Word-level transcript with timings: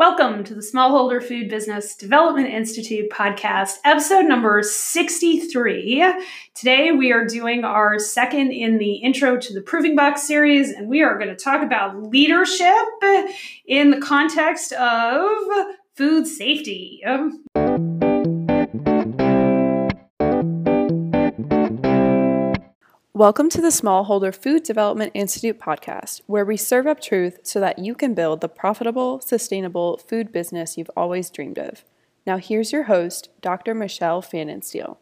Welcome 0.00 0.44
to 0.44 0.54
the 0.54 0.62
Smallholder 0.62 1.22
Food 1.22 1.50
Business 1.50 1.94
Development 1.94 2.48
Institute 2.48 3.10
podcast, 3.10 3.80
episode 3.84 4.24
number 4.24 4.62
63. 4.62 6.14
Today 6.54 6.90
we 6.90 7.12
are 7.12 7.26
doing 7.26 7.64
our 7.64 7.98
second 7.98 8.52
in 8.52 8.78
the 8.78 8.94
Intro 8.94 9.36
to 9.36 9.52
the 9.52 9.60
Proofing 9.60 9.96
Box 9.96 10.26
series, 10.26 10.70
and 10.70 10.88
we 10.88 11.02
are 11.02 11.18
going 11.18 11.28
to 11.28 11.36
talk 11.36 11.62
about 11.62 12.02
leadership 12.02 12.72
in 13.66 13.90
the 13.90 14.00
context 14.00 14.72
of 14.72 15.28
food 15.96 16.26
safety. 16.26 17.02
Welcome 23.20 23.50
to 23.50 23.60
the 23.60 23.68
Smallholder 23.68 24.34
Food 24.34 24.62
Development 24.62 25.12
Institute 25.12 25.60
podcast, 25.60 26.22
where 26.24 26.46
we 26.46 26.56
serve 26.56 26.86
up 26.86 27.02
truth 27.02 27.40
so 27.42 27.60
that 27.60 27.78
you 27.78 27.94
can 27.94 28.14
build 28.14 28.40
the 28.40 28.48
profitable, 28.48 29.20
sustainable 29.20 29.98
food 29.98 30.32
business 30.32 30.78
you've 30.78 30.90
always 30.96 31.28
dreamed 31.28 31.58
of. 31.58 31.84
Now, 32.26 32.38
here's 32.38 32.72
your 32.72 32.84
host, 32.84 33.28
Dr. 33.42 33.74
Michelle 33.74 34.22
Fanninsteel. 34.22 34.96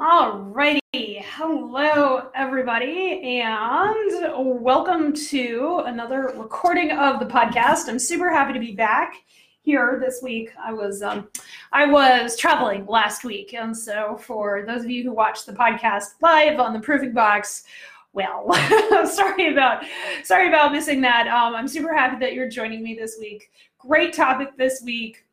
Alrighty, 0.00 1.22
hello 1.22 2.30
everybody, 2.34 3.40
and 3.40 4.60
welcome 4.60 5.12
to 5.12 5.84
another 5.86 6.34
recording 6.36 6.90
of 6.90 7.20
the 7.20 7.26
podcast. 7.26 7.88
I'm 7.88 8.00
super 8.00 8.32
happy 8.32 8.54
to 8.54 8.58
be 8.58 8.74
back 8.74 9.14
here 9.62 9.98
this 10.04 10.20
week. 10.22 10.50
I 10.62 10.72
was 10.72 11.02
um, 11.02 11.28
I 11.72 11.86
was 11.86 12.36
traveling 12.36 12.86
last 12.86 13.24
week, 13.24 13.54
and 13.54 13.76
so 13.76 14.18
for 14.20 14.64
those 14.66 14.84
of 14.84 14.90
you 14.90 15.02
who 15.02 15.12
watched 15.12 15.46
the 15.46 15.52
podcast 15.52 16.14
live 16.20 16.60
on 16.60 16.72
the 16.72 16.80
Proofing 16.80 17.12
Box, 17.12 17.64
well, 18.12 18.52
sorry 19.06 19.52
about 19.52 19.84
sorry 20.24 20.48
about 20.48 20.72
missing 20.72 21.00
that. 21.02 21.26
Um, 21.28 21.54
I'm 21.54 21.68
super 21.68 21.94
happy 21.94 22.18
that 22.20 22.34
you're 22.34 22.48
joining 22.48 22.82
me 22.82 22.94
this 22.94 23.16
week. 23.18 23.50
Great 23.78 24.12
topic 24.12 24.56
this 24.56 24.82
week 24.84 25.24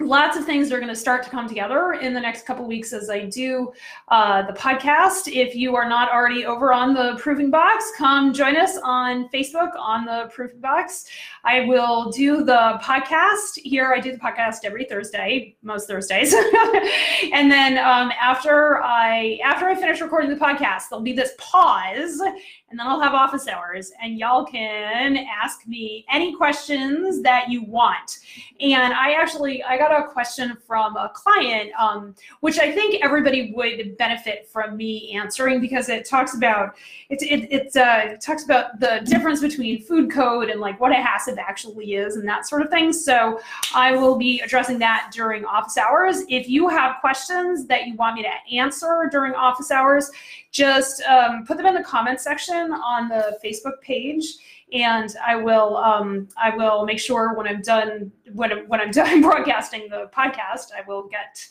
lots 0.00 0.36
of 0.36 0.44
things 0.44 0.72
are 0.72 0.78
going 0.78 0.88
to 0.88 0.96
start 0.96 1.22
to 1.22 1.30
come 1.30 1.48
together 1.48 1.92
in 1.92 2.12
the 2.14 2.20
next 2.20 2.46
couple 2.46 2.66
weeks 2.66 2.92
as 2.92 3.08
I 3.08 3.26
do 3.26 3.72
uh, 4.08 4.42
the 4.42 4.52
podcast. 4.52 5.32
If 5.32 5.54
you 5.54 5.76
are 5.76 5.88
not 5.88 6.10
already 6.10 6.44
over 6.44 6.72
on 6.72 6.94
the 6.94 7.16
Proofing 7.18 7.50
Box, 7.50 7.92
come 7.96 8.32
join 8.32 8.56
us 8.56 8.76
on 8.82 9.28
Facebook 9.28 9.70
on 9.78 10.04
the 10.04 10.30
Proofing 10.32 10.60
Box. 10.60 11.06
I 11.44 11.60
will 11.66 12.10
do 12.10 12.44
the 12.44 12.78
podcast 12.82 13.56
here. 13.56 13.92
I 13.92 14.00
do 14.00 14.12
the 14.12 14.18
podcast 14.18 14.58
every 14.64 14.84
Thursday, 14.84 15.56
most 15.62 15.86
Thursdays, 15.86 16.34
and 17.32 17.50
then 17.50 17.78
um, 17.78 18.10
after 18.20 18.82
I 18.82 19.38
after 19.44 19.66
I 19.66 19.74
finish 19.74 20.00
recording 20.00 20.30
the 20.30 20.36
podcast, 20.36 20.88
there'll 20.90 21.04
be 21.04 21.12
this 21.12 21.32
pause, 21.38 22.20
and 22.70 22.80
then 22.80 22.86
I'll 22.86 23.00
have 23.00 23.14
office 23.14 23.46
hours, 23.46 23.92
and 24.02 24.18
y'all 24.18 24.44
can 24.44 25.16
ask 25.16 25.66
me 25.66 26.04
any 26.10 26.34
questions 26.34 27.22
that 27.22 27.48
you 27.48 27.62
want. 27.62 28.18
And 28.60 28.92
I 28.92 29.12
actually 29.12 29.62
I 29.62 29.76
got 29.76 29.92
a 29.92 30.08
question 30.08 30.56
from 30.66 30.96
a 30.96 31.10
client, 31.14 31.70
um, 31.78 32.14
which 32.40 32.58
I 32.58 32.72
think 32.72 33.04
everybody 33.04 33.52
would 33.54 33.96
benefit 33.96 34.48
from 34.48 34.76
me 34.76 35.12
answering 35.14 35.60
because 35.60 35.88
it 35.88 36.08
talks 36.08 36.34
about 36.34 36.74
it 37.10 37.22
it 37.22 37.52
it, 37.52 37.76
uh, 37.76 38.16
talks 38.16 38.44
about 38.44 38.80
the 38.80 39.02
difference 39.04 39.40
between 39.40 39.82
food 39.82 40.10
code 40.10 40.48
and 40.48 40.60
like 40.60 40.80
what 40.80 40.90
a 40.90 40.96
HACCP 40.96 41.38
actually 41.38 41.94
is 41.94 42.16
and 42.16 42.26
that 42.26 42.46
sort 42.46 42.62
of 42.62 42.70
thing. 42.70 42.92
So 42.92 43.40
I 43.74 43.94
will 43.94 44.16
be 44.16 44.40
addressing 44.40 44.78
that 44.78 45.10
during 45.12 45.44
office 45.44 45.76
hours. 45.76 46.22
If 46.28 46.48
you 46.48 46.68
have 46.68 46.96
questions 47.00 47.66
that 47.66 47.86
you 47.86 47.94
want 47.94 48.16
me 48.16 48.22
to 48.22 48.56
answer 48.56 49.08
during 49.12 49.34
office 49.34 49.70
hours, 49.70 50.10
just 50.50 51.02
um, 51.02 51.44
put 51.44 51.56
them 51.56 51.66
in 51.66 51.74
the 51.74 51.82
comment 51.82 52.20
section 52.20 52.53
on 52.54 53.08
the 53.08 53.38
Facebook 53.44 53.80
page 53.82 54.24
and 54.72 55.14
I 55.24 55.36
will 55.36 55.76
um, 55.76 56.28
I 56.36 56.56
will 56.56 56.84
make 56.84 56.98
sure 56.98 57.34
when 57.34 57.46
I'm 57.46 57.62
done 57.62 58.10
when 58.32 58.50
when 58.68 58.80
I'm 58.80 58.90
done 59.02 59.20
broadcasting 59.20 59.88
the 59.88 60.10
podcast, 60.14 60.72
I 60.76 60.86
will 60.86 61.04
get 61.04 61.46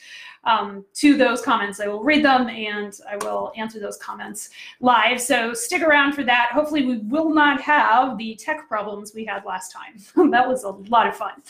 um, 0.45 0.83
to 0.95 1.15
those 1.15 1.41
comments. 1.41 1.79
I 1.79 1.87
will 1.87 2.03
read 2.03 2.23
them 2.23 2.49
and 2.49 2.97
I 3.09 3.17
will 3.17 3.53
answer 3.55 3.79
those 3.79 3.97
comments 3.97 4.49
live. 4.81 5.21
So 5.21 5.53
stick 5.53 5.81
around 5.81 6.13
for 6.13 6.23
that. 6.23 6.49
Hopefully, 6.51 6.85
we 6.85 6.97
will 6.97 7.33
not 7.33 7.61
have 7.61 8.17
the 8.17 8.35
tech 8.35 8.67
problems 8.67 9.13
we 9.15 9.25
had 9.25 9.45
last 9.45 9.71
time. 9.71 10.31
that 10.31 10.47
was 10.47 10.63
a 10.63 10.69
lot 10.69 11.07
of 11.07 11.15
fun. 11.15 11.41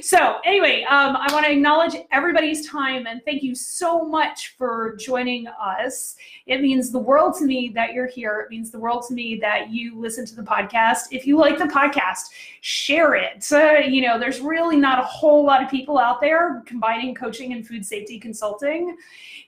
So 0.00 0.36
anyway, 0.44 0.84
um, 0.84 1.16
I 1.16 1.30
want 1.32 1.44
to 1.46 1.52
acknowledge 1.52 1.94
everybody's 2.10 2.68
time 2.68 3.06
and 3.06 3.20
thank 3.24 3.42
you 3.42 3.54
so 3.54 4.04
much 4.04 4.54
for 4.56 4.96
joining 4.96 5.46
us. 5.48 6.16
It 6.46 6.60
means 6.62 6.90
the 6.90 6.98
world 6.98 7.34
to 7.38 7.44
me 7.44 7.70
that 7.74 7.92
you're 7.92 8.06
here. 8.06 8.40
It 8.40 8.50
means 8.50 8.70
the 8.70 8.78
world 8.78 9.04
to 9.08 9.14
me 9.14 9.38
that 9.40 9.70
you 9.70 9.98
listen 9.98 10.24
to 10.26 10.34
the 10.34 10.42
podcast. 10.42 10.99
If 11.10 11.26
you 11.26 11.38
like 11.38 11.58
the 11.58 11.64
podcast, 11.64 12.30
share 12.60 13.14
it. 13.14 13.46
Uh, 13.52 13.78
you 13.86 14.02
know, 14.02 14.18
there's 14.18 14.40
really 14.40 14.76
not 14.76 14.98
a 14.98 15.04
whole 15.04 15.44
lot 15.44 15.62
of 15.62 15.70
people 15.70 15.98
out 15.98 16.20
there 16.20 16.62
combining 16.66 17.14
coaching 17.14 17.52
and 17.52 17.66
food 17.66 17.84
safety 17.84 18.18
consulting. 18.18 18.96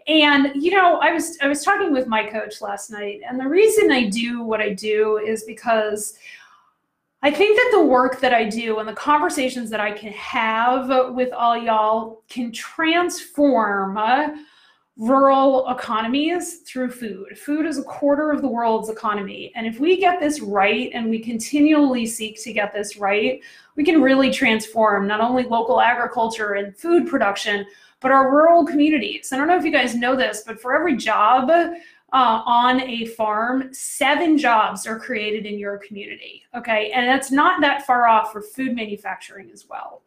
And 0.06 0.50
you 0.54 0.70
know, 0.72 0.98
I 0.98 1.12
was 1.12 1.38
I 1.40 1.48
was 1.48 1.62
talking 1.62 1.92
with 1.92 2.06
my 2.06 2.24
coach 2.24 2.60
last 2.60 2.90
night, 2.90 3.20
and 3.28 3.38
the 3.38 3.48
reason 3.48 3.92
I 3.92 4.08
do 4.08 4.42
what 4.42 4.60
I 4.60 4.72
do 4.74 5.18
is 5.18 5.44
because 5.44 6.14
I 7.24 7.30
think 7.30 7.56
that 7.56 7.70
the 7.72 7.86
work 7.86 8.20
that 8.20 8.34
I 8.34 8.48
do 8.48 8.80
and 8.80 8.88
the 8.88 8.94
conversations 8.94 9.70
that 9.70 9.78
I 9.80 9.92
can 9.92 10.12
have 10.12 11.14
with 11.14 11.32
all 11.32 11.56
y'all 11.56 12.22
can 12.28 12.50
transform 12.50 13.96
rural 14.98 15.69
economies 15.70 16.58
through 16.60 16.91
food. 16.91 17.38
Food 17.38 17.66
is 17.66 17.78
a 17.78 17.82
quarter 17.84 18.30
of 18.30 18.42
the 18.42 18.48
world's 18.48 18.91
economy. 18.91 19.50
And 19.54 19.66
if 19.66 19.80
we 19.80 19.97
get 19.97 20.20
this 20.20 20.41
right 20.41 20.91
and 20.92 21.08
we 21.08 21.19
continually 21.19 22.04
seek 22.04 22.42
to 22.42 22.53
get 22.53 22.75
this 22.75 22.97
right, 22.97 23.41
we 23.75 23.84
can 23.84 24.02
really 24.02 24.31
transform 24.31 25.06
not 25.06 25.20
only 25.20 25.44
local 25.44 25.81
agriculture 25.81 26.54
and 26.54 26.76
food 26.76 27.06
production, 27.06 27.64
but 28.00 28.10
our 28.10 28.31
rural 28.31 28.66
communities. 28.66 29.32
I 29.32 29.38
don't 29.38 29.48
know 29.48 29.56
if 29.56 29.64
you 29.64 29.72
guys 29.72 29.94
know 29.94 30.14
this, 30.14 30.42
but 30.47 30.60
for 30.60 30.76
every 30.76 30.97
job 30.97 31.48
uh, 31.50 31.72
on 32.12 32.82
a 32.82 33.06
farm, 33.06 33.72
seven 33.72 34.36
jobs 34.36 34.86
are 34.86 34.98
created 34.98 35.47
in 35.47 35.58
your 35.58 35.78
community. 35.78 36.42
Okay. 36.54 36.91
And 36.92 37.08
that's 37.08 37.31
not 37.31 37.62
that 37.62 37.86
far 37.86 38.06
off 38.06 38.31
for 38.31 38.42
food 38.42 38.75
manufacturing 38.76 39.50
as 39.50 39.66
well. 39.69 40.02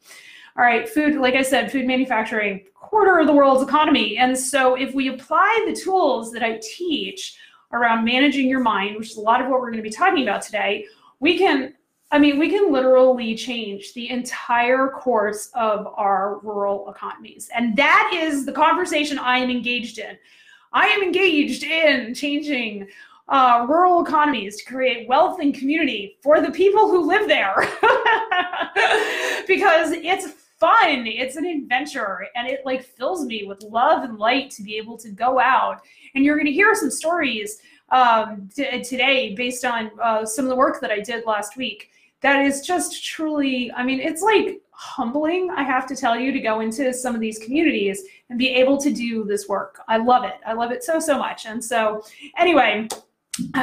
All 0.58 0.64
right, 0.64 0.88
food, 0.88 1.16
like 1.16 1.36
I 1.36 1.42
said, 1.42 1.72
food 1.72 1.86
manufacturing, 1.86 2.64
quarter 2.74 3.20
of 3.20 3.28
the 3.28 3.34
world's 3.34 3.62
economy. 3.62 4.18
And 4.18 4.38
so 4.38 4.76
if 4.76 4.94
we 4.94 5.10
apply 5.10 5.66
the 5.68 5.76
tools 5.76 6.32
that 6.32 6.44
I 6.44 6.62
teach 6.64 7.38
around 7.74 8.06
managing 8.06 8.48
your 8.48 8.62
mind, 8.62 8.96
which 8.96 9.12
is 9.12 9.18
a 9.18 9.22
lot 9.22 9.42
of 9.42 9.48
what 9.48 9.60
we're 9.60 9.72
going 9.72 9.84
to 9.84 9.90
be 9.90 9.90
talking 9.90 10.24
about 10.24 10.42
today, 10.42 10.86
we 11.20 11.38
can 11.38 11.74
I 12.12 12.20
mean, 12.20 12.38
we 12.38 12.50
can 12.50 12.72
literally 12.72 13.36
change 13.36 13.94
the 13.94 14.10
entire 14.10 14.88
course 14.90 15.50
of 15.56 15.88
our 15.98 16.40
rural 16.44 16.90
economies. 16.90 17.50
And 17.54 17.76
that 17.76 18.12
is 18.14 18.46
the 18.46 18.54
conversation 18.54 19.18
I 19.18 19.40
am 19.40 19.50
engaged 19.50 19.98
in. 19.98 20.16
I 20.72 20.86
am 20.88 21.02
engaged 21.02 21.64
in 21.64 22.14
changing 22.14 22.88
uh, 23.28 23.66
rural 23.68 24.06
economies 24.06 24.58
to 24.58 24.66
create 24.66 25.10
wealth 25.10 25.40
and 25.40 25.54
community 25.54 26.18
for 26.22 26.42
the 26.42 26.52
people 26.52 26.90
who 26.90 27.08
live 27.08 27.28
there 27.28 27.56
because 29.48 29.92
it's 29.92 30.45
fun. 30.60 31.06
It's 31.06 31.36
an 31.36 31.46
adventure 31.46 32.28
and 32.36 32.48
it 32.48 32.62
like 32.66 32.84
fills 32.84 33.26
me 33.26 33.46
with 33.46 33.62
love 33.64 34.04
and 34.04 34.18
light 34.18 34.50
to 34.52 34.64
be 34.64 34.78
able 34.78 34.98
to 34.98 35.10
go 35.10 35.40
out. 35.40 35.82
And 36.14 36.24
you're 36.24 36.36
going 36.36 36.48
to 36.48 36.52
hear 36.52 36.74
some 36.76 36.92
stories 36.92 37.60
um, 37.90 38.50
t- 38.56 38.82
today 38.84 39.36
based 39.36 39.66
on 39.66 39.92
uh, 40.02 40.26
some 40.26 40.46
of 40.46 40.50
the 40.50 40.56
work 40.56 40.82
that 40.82 40.90
i 40.90 41.00
did 41.00 41.24
last 41.28 41.56
week 41.56 41.92
that 42.22 42.44
is 42.44 42.62
just 42.62 43.06
truly 43.06 43.72
i 43.74 43.84
mean 43.84 44.00
it's 44.00 44.24
like 44.24 44.60
humbling 44.72 45.52
i 45.52 45.62
have 45.62 45.86
to 45.86 45.96
tell 45.96 46.18
you 46.18 46.32
to 46.32 46.40
go 46.40 46.62
into 46.62 46.92
some 46.92 47.14
of 47.14 47.22
these 47.22 47.38
communities 47.38 48.04
and 48.30 48.40
be 48.40 48.50
able 48.50 48.78
to 48.78 48.92
do 48.92 49.24
this 49.24 49.48
work. 49.48 49.82
I 49.88 49.98
love 49.98 50.24
it. 50.24 50.36
I 50.46 50.54
love 50.54 50.72
it 50.72 50.84
so 50.84 51.00
so 51.00 51.18
much. 51.18 51.46
And 51.46 51.64
so 51.64 52.04
anyway 52.38 52.88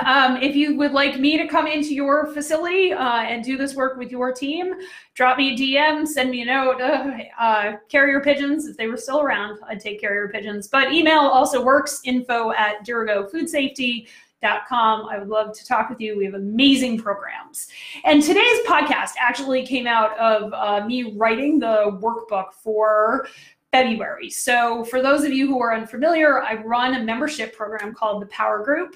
um, 0.05 0.37
if 0.37 0.55
you 0.55 0.77
would 0.77 0.93
like 0.93 1.19
me 1.19 1.38
to 1.38 1.49
come 1.49 1.66
into 1.66 1.94
your 1.94 2.27
facility 2.34 2.93
uh, 2.93 3.22
and 3.22 3.43
do 3.43 3.56
this 3.56 3.75
work 3.75 3.97
with 3.97 4.10
your 4.10 4.31
team, 4.33 4.75
drop 5.15 5.38
me 5.38 5.55
a 5.55 5.56
DM, 5.56 6.06
send 6.06 6.31
me 6.31 6.43
a 6.43 6.44
note. 6.44 6.79
Uh, 6.81 7.17
uh, 7.38 7.76
carrier 7.88 8.20
pigeons, 8.20 8.67
if 8.67 8.76
they 8.76 8.87
were 8.87 8.99
still 8.99 9.20
around, 9.20 9.58
I'd 9.67 9.81
take 9.81 10.00
carrier 10.00 10.29
pigeons. 10.29 10.69
But 10.69 10.93
email 10.93 11.20
also 11.20 11.64
works 11.64 12.02
info 12.05 12.52
at 12.52 12.87
DirigoFoodSafety.com. 12.87 15.08
I 15.08 15.19
would 15.19 15.29
love 15.29 15.56
to 15.56 15.67
talk 15.67 15.88
with 15.88 16.00
you. 16.00 16.19
We 16.19 16.26
have 16.26 16.35
amazing 16.35 16.99
programs. 16.99 17.69
And 18.05 18.23
today's 18.23 18.61
podcast 18.67 19.12
actually 19.19 19.64
came 19.64 19.87
out 19.87 20.19
of 20.19 20.52
uh, 20.52 20.85
me 20.87 21.14
writing 21.17 21.58
the 21.58 21.99
workbook 22.02 22.52
for 22.52 23.26
February. 23.73 24.31
So, 24.31 24.85
for 24.85 25.03
those 25.03 25.25
of 25.25 25.33
you 25.33 25.47
who 25.47 25.61
are 25.61 25.75
unfamiliar, 25.75 26.43
I 26.43 26.63
run 26.63 26.95
a 26.95 27.03
membership 27.03 27.57
program 27.57 27.95
called 27.95 28.23
the 28.23 28.27
Power 28.27 28.63
Group, 28.63 28.95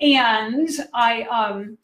and 0.00 0.68
I 0.94 1.22
um, 1.22 1.76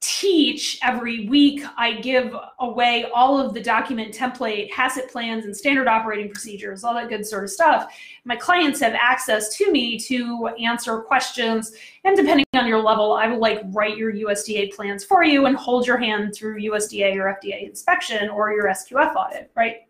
teach 0.00 0.78
every 0.82 1.28
week. 1.28 1.62
I 1.76 1.94
give 2.00 2.34
away 2.58 3.06
all 3.14 3.38
of 3.38 3.52
the 3.52 3.60
document 3.62 4.14
template, 4.14 4.70
HACCP 4.70 5.10
plans, 5.10 5.44
and 5.44 5.54
standard 5.54 5.88
operating 5.88 6.30
procedures, 6.30 6.84
all 6.84 6.94
that 6.94 7.08
good 7.08 7.26
sort 7.26 7.44
of 7.44 7.50
stuff. 7.50 7.94
My 8.24 8.36
clients 8.36 8.80
have 8.80 8.94
access 8.94 9.56
to 9.56 9.70
me 9.70 9.98
to 10.00 10.48
answer 10.58 10.98
questions. 11.00 11.72
And 12.04 12.16
depending 12.16 12.46
on 12.54 12.66
your 12.66 12.82
level, 12.82 13.12
I 13.12 13.28
will 13.28 13.40
like 13.40 13.60
write 13.72 13.98
your 13.98 14.12
USDA 14.12 14.74
plans 14.74 15.04
for 15.04 15.22
you 15.22 15.46
and 15.46 15.56
hold 15.56 15.86
your 15.86 15.98
hand 15.98 16.34
through 16.34 16.60
USDA 16.60 17.16
or 17.16 17.38
FDA 17.42 17.68
inspection 17.68 18.30
or 18.30 18.52
your 18.52 18.64
SQF 18.64 19.14
audit, 19.14 19.50
right? 19.54 19.82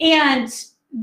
And 0.00 0.52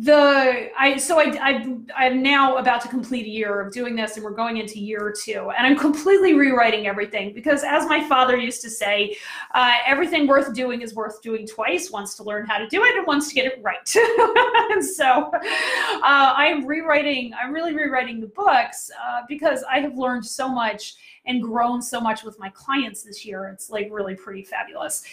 the 0.02 0.72
I 0.78 0.98
so 0.98 1.20
I, 1.20 1.38
I 1.40 1.78
I'm 1.96 2.24
now 2.24 2.58
about 2.58 2.82
to 2.82 2.88
complete 2.88 3.28
a 3.28 3.30
year 3.30 3.60
of 3.60 3.72
doing 3.72 3.96
this, 3.96 4.16
and 4.16 4.24
we're 4.24 4.32
going 4.32 4.58
into 4.58 4.80
year 4.80 5.14
two, 5.24 5.52
and 5.56 5.68
I'm 5.68 5.78
completely 5.78 6.34
rewriting 6.34 6.88
everything 6.88 7.34
because, 7.34 7.64
as 7.64 7.86
my 7.86 8.04
father 8.08 8.36
used 8.36 8.62
to 8.64 8.72
say, 8.72 9.16
uh, 9.54 9.76
everything 9.86 10.26
worth 10.26 10.56
doing 10.56 10.82
is 10.82 10.96
worth 10.96 11.22
doing 11.22 11.46
twice. 11.46 11.92
Once 11.92 12.16
to 12.16 12.24
learn 12.24 12.48
how 12.48 12.58
to 12.58 12.68
do 12.70 12.84
it, 12.84 12.96
and 12.96 13.06
once 13.06 13.30
to 13.30 13.36
get 13.36 13.46
it 13.46 13.60
right. 13.62 13.96
and 14.72 14.84
so 14.84 15.30
uh, 15.36 16.34
I'm 16.36 16.66
rewriting. 16.66 17.32
I'm 17.40 17.54
really 17.54 17.76
rewriting 17.76 18.20
the 18.20 18.28
books 18.28 18.90
uh, 19.06 19.22
because 19.28 19.64
I 19.70 19.80
have 19.80 19.96
learned 19.96 20.26
so 20.26 20.50
much 20.50 20.96
and 21.26 21.42
grown 21.42 21.82
so 21.82 22.02
much 22.02 22.24
with 22.24 22.40
my 22.40 22.50
clients 22.50 23.04
this 23.04 23.24
year. 23.24 23.48
It's 23.54 23.70
like 23.70 23.90
really 23.92 24.16
pretty 24.16 24.44
fabulous. 24.44 25.04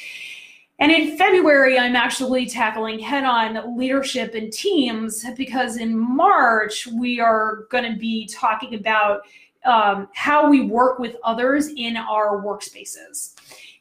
And 0.80 0.90
in 0.90 1.18
February, 1.18 1.78
I'm 1.78 1.94
actually 1.94 2.46
tackling 2.46 2.98
head 2.98 3.24
on 3.24 3.76
leadership 3.76 4.34
and 4.34 4.50
teams 4.50 5.26
because 5.36 5.76
in 5.76 5.96
March, 5.96 6.86
we 6.86 7.20
are 7.20 7.66
going 7.70 7.92
to 7.92 7.98
be 7.98 8.26
talking 8.26 8.74
about 8.74 9.20
um, 9.66 10.08
how 10.14 10.48
we 10.48 10.62
work 10.62 10.98
with 10.98 11.16
others 11.22 11.68
in 11.76 11.98
our 11.98 12.42
workspaces. 12.42 13.34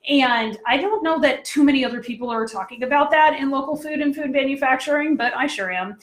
And 0.09 0.57
I 0.67 0.75
don't 0.75 1.01
know 1.01 1.19
that 1.21 1.45
too 1.45 1.63
many 1.63 1.85
other 1.85 2.03
people 2.03 2.29
are 2.29 2.45
talking 2.45 2.83
about 2.83 3.11
that 3.11 3.39
in 3.39 3.49
local 3.49 3.77
food 3.77 4.01
and 4.01 4.13
food 4.13 4.31
manufacturing, 4.31 5.15
but 5.15 5.33
I 5.37 5.47
sure 5.47 5.71
am. 5.71 5.97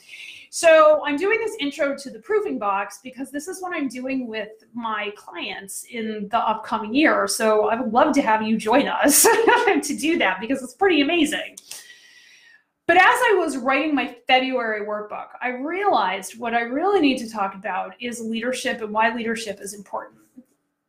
So 0.57 1.03
I'm 1.05 1.19
doing 1.19 1.39
this 1.39 1.55
intro 1.61 1.95
to 1.99 2.09
the 2.09 2.19
Proofing 2.19 2.59
box 2.59 3.01
because 3.03 3.31
this 3.31 3.47
is 3.47 3.61
what 3.61 3.77
I'm 3.77 3.89
doing 3.89 4.27
with 4.27 4.49
my 4.73 5.13
clients 5.15 5.85
in 5.91 6.29
the 6.31 6.39
upcoming 6.39 6.95
year. 6.95 7.29
So 7.29 7.69
I 7.69 7.79
would 7.79 7.93
love 7.93 8.15
to 8.15 8.23
have 8.23 8.41
you 8.41 8.57
join 8.57 8.89
us 8.89 9.25
to 9.25 9.97
do 10.01 10.17
that 10.17 10.41
because 10.41 10.63
it's 10.63 10.73
pretty 10.73 11.03
amazing. 11.03 11.59
But 12.87 12.97
as 12.97 13.03
I 13.05 13.35
was 13.37 13.59
writing 13.59 13.95
my 13.95 14.17
February 14.27 14.87
workbook, 14.87 15.27
I 15.43 15.49
realized 15.49 16.39
what 16.39 16.55
I 16.55 16.61
really 16.61 17.03
need 17.03 17.19
to 17.19 17.31
talk 17.31 17.55
about 17.55 17.93
is 18.01 18.23
leadership 18.23 18.81
and 18.81 18.95
why 18.95 19.15
leadership 19.15 19.61
is 19.61 19.75
important 19.75 20.21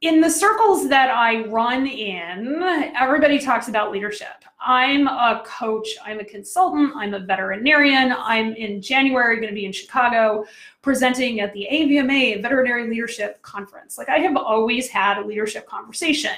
in 0.01 0.21
the 0.21 0.29
circles 0.29 0.89
that 0.89 1.09
I 1.09 1.45
run 1.47 1.87
in, 1.87 2.61
everybody 2.95 3.39
talks 3.39 3.67
about 3.67 3.91
leadership. 3.91 4.45
I'm 4.67 5.07
a 5.07 5.43
coach, 5.45 5.87
I'm 6.03 6.19
a 6.19 6.25
consultant, 6.25 6.91
I'm 6.93 7.13
a 7.13 7.19
veterinarian. 7.19 8.13
I'm 8.17 8.53
in 8.53 8.81
January 8.81 9.37
going 9.37 9.47
to 9.47 9.55
be 9.55 9.65
in 9.65 9.71
Chicago 9.71 10.43
presenting 10.81 11.39
at 11.39 11.53
the 11.53 11.65
AVMA 11.71 12.41
Veterinary 12.41 12.89
Leadership 12.89 13.41
Conference. 13.43 13.97
Like 13.97 14.09
I 14.09 14.17
have 14.17 14.35
always 14.35 14.89
had 14.89 15.19
a 15.19 15.25
leadership 15.25 15.65
conversation. 15.67 16.35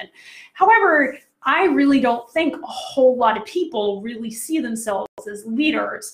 However, 0.54 1.18
I 1.42 1.66
really 1.66 2.00
don't 2.00 2.30
think 2.30 2.56
a 2.56 2.68
whole 2.68 3.18
lot 3.18 3.36
of 3.36 3.46
people 3.46 4.00
really 4.04 4.30
see 4.30 4.60
themselves 4.60 5.10
as 5.28 5.44
leaders. 5.48 6.14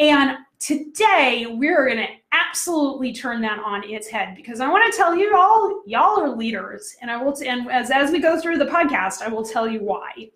And 0.00 0.38
today 0.58 1.46
we're 1.48 1.86
going 1.86 2.04
to 2.04 2.12
absolutely 2.32 3.12
turn 3.12 3.40
that 3.42 3.60
on 3.60 3.84
its 3.84 4.08
head 4.08 4.34
because 4.34 4.58
I 4.58 4.68
want 4.68 4.90
to 4.90 4.96
tell 4.98 5.14
you 5.14 5.36
all, 5.36 5.84
y'all 5.86 6.20
are 6.20 6.34
leaders. 6.34 6.96
And 7.00 7.08
I 7.08 7.22
will, 7.22 7.34
t- 7.34 7.46
and 7.46 7.70
as, 7.70 7.92
as 7.92 8.10
we 8.10 8.18
go 8.18 8.40
through 8.40 8.58
the 8.58 8.66
podcast, 8.66 9.22
I 9.22 9.28
will 9.28 9.44
tell 9.44 9.68
you 9.68 9.84
why. 9.84 10.28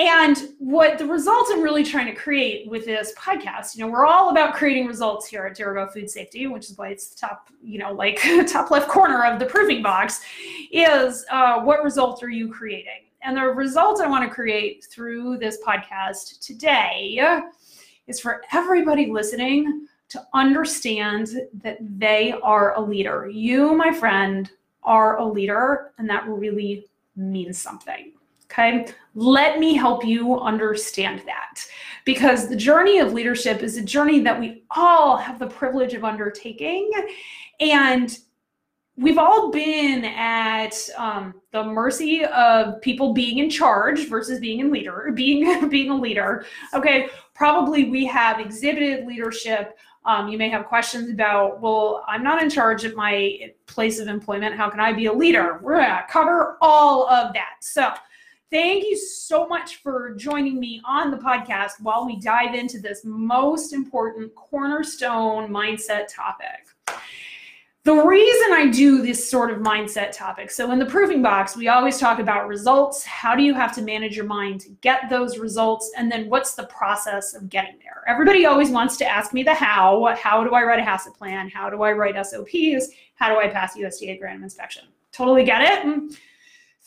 And 0.00 0.54
what 0.58 0.96
the 0.96 1.04
results 1.04 1.50
I'm 1.52 1.60
really 1.60 1.84
trying 1.84 2.06
to 2.06 2.14
create 2.14 2.66
with 2.66 2.86
this 2.86 3.12
podcast, 3.18 3.76
you 3.76 3.84
know, 3.84 3.92
we're 3.92 4.06
all 4.06 4.30
about 4.30 4.54
creating 4.54 4.86
results 4.86 5.26
here 5.26 5.44
at 5.44 5.54
Dirigo 5.54 5.92
Food 5.92 6.08
Safety, 6.08 6.46
which 6.46 6.70
is 6.70 6.78
why 6.78 6.88
it's 6.88 7.10
the 7.10 7.18
top, 7.18 7.50
you 7.62 7.78
know, 7.78 7.92
like 7.92 8.18
top 8.48 8.70
left 8.70 8.88
corner 8.88 9.24
of 9.24 9.38
the 9.38 9.44
proving 9.44 9.82
box, 9.82 10.22
is 10.72 11.26
uh, 11.30 11.60
what 11.60 11.84
results 11.84 12.22
are 12.22 12.30
you 12.30 12.48
creating? 12.48 13.08
And 13.20 13.36
the 13.36 13.42
results 13.42 14.00
I 14.00 14.06
want 14.06 14.26
to 14.26 14.34
create 14.34 14.86
through 14.90 15.36
this 15.36 15.58
podcast 15.62 16.40
today 16.40 17.42
is 18.06 18.20
for 18.20 18.40
everybody 18.54 19.10
listening 19.10 19.86
to 20.08 20.26
understand 20.32 21.28
that 21.62 21.76
they 21.98 22.32
are 22.42 22.74
a 22.76 22.80
leader. 22.80 23.28
You, 23.28 23.76
my 23.76 23.92
friend, 23.92 24.50
are 24.82 25.18
a 25.18 25.26
leader, 25.26 25.92
and 25.98 26.08
that 26.08 26.26
really 26.26 26.86
means 27.16 27.58
something. 27.58 28.12
Okay, 28.50 28.86
let 29.14 29.60
me 29.60 29.74
help 29.74 30.04
you 30.04 30.40
understand 30.40 31.22
that 31.24 31.64
because 32.04 32.48
the 32.48 32.56
journey 32.56 32.98
of 32.98 33.12
leadership 33.12 33.62
is 33.62 33.76
a 33.76 33.82
journey 33.82 34.20
that 34.20 34.40
we 34.40 34.64
all 34.72 35.16
have 35.16 35.38
the 35.38 35.46
privilege 35.46 35.94
of 35.94 36.04
undertaking. 36.04 36.90
And 37.60 38.18
we've 38.96 39.18
all 39.18 39.50
been 39.50 40.04
at 40.04 40.74
um, 40.96 41.34
the 41.52 41.62
mercy 41.62 42.24
of 42.24 42.80
people 42.80 43.12
being 43.12 43.38
in 43.38 43.50
charge 43.50 44.08
versus 44.08 44.40
being 44.40 44.60
in 44.60 44.72
leader, 44.72 45.10
being 45.14 45.68
being 45.68 45.90
a 45.90 45.96
leader. 45.96 46.44
Okay, 46.74 47.08
probably 47.34 47.88
we 47.88 48.04
have 48.06 48.40
exhibited 48.40 49.06
leadership. 49.06 49.78
Um, 50.04 50.28
you 50.28 50.38
may 50.38 50.48
have 50.48 50.64
questions 50.64 51.10
about, 51.10 51.60
well, 51.60 52.04
I'm 52.08 52.22
not 52.22 52.42
in 52.42 52.48
charge 52.48 52.84
of 52.84 52.96
my 52.96 53.52
place 53.66 53.98
of 53.98 54.08
employment. 54.08 54.56
How 54.56 54.70
can 54.70 54.80
I 54.80 54.94
be 54.94 55.06
a 55.06 55.12
leader? 55.12 55.60
We're 55.62 55.80
to 55.80 56.04
cover 56.08 56.56
all 56.62 57.06
of 57.08 57.34
that. 57.34 57.56
So, 57.60 57.92
thank 58.50 58.84
you 58.84 58.96
so 58.96 59.46
much 59.46 59.76
for 59.76 60.14
joining 60.14 60.58
me 60.58 60.82
on 60.84 61.10
the 61.10 61.16
podcast 61.16 61.72
while 61.80 62.04
we 62.04 62.18
dive 62.20 62.54
into 62.54 62.80
this 62.80 63.02
most 63.04 63.72
important 63.72 64.34
cornerstone 64.34 65.48
mindset 65.48 66.06
topic. 66.08 66.66
The 67.84 67.94
reason 67.94 68.52
I 68.52 68.66
do 68.66 69.00
this 69.00 69.30
sort 69.30 69.50
of 69.50 69.60
mindset 69.60 70.12
topic, 70.12 70.50
so 70.50 70.70
in 70.70 70.78
the 70.78 70.84
proofing 70.84 71.22
box, 71.22 71.56
we 71.56 71.68
always 71.68 71.96
talk 71.98 72.18
about 72.18 72.46
results. 72.46 73.02
How 73.04 73.34
do 73.34 73.42
you 73.42 73.54
have 73.54 73.74
to 73.76 73.82
manage 73.82 74.16
your 74.16 74.26
mind 74.26 74.60
to 74.62 74.68
get 74.82 75.08
those 75.08 75.38
results? 75.38 75.90
And 75.96 76.12
then 76.12 76.28
what's 76.28 76.54
the 76.54 76.64
process 76.64 77.32
of 77.32 77.48
getting 77.48 77.78
there? 77.78 78.04
Everybody 78.06 78.44
always 78.44 78.68
wants 78.68 78.98
to 78.98 79.06
ask 79.06 79.32
me 79.32 79.42
the 79.42 79.54
how. 79.54 80.14
How 80.20 80.44
do 80.44 80.50
I 80.50 80.62
write 80.62 80.78
a 80.78 80.82
HACCP 80.82 81.16
plan? 81.16 81.48
How 81.48 81.70
do 81.70 81.82
I 81.82 81.92
write 81.92 82.14
SOPs? 82.26 82.92
How 83.14 83.30
do 83.30 83.40
I 83.40 83.48
pass 83.48 83.74
USDA 83.76 84.18
grant 84.18 84.42
inspection? 84.42 84.84
Totally 85.10 85.44
get 85.44 85.62
it. 85.62 86.18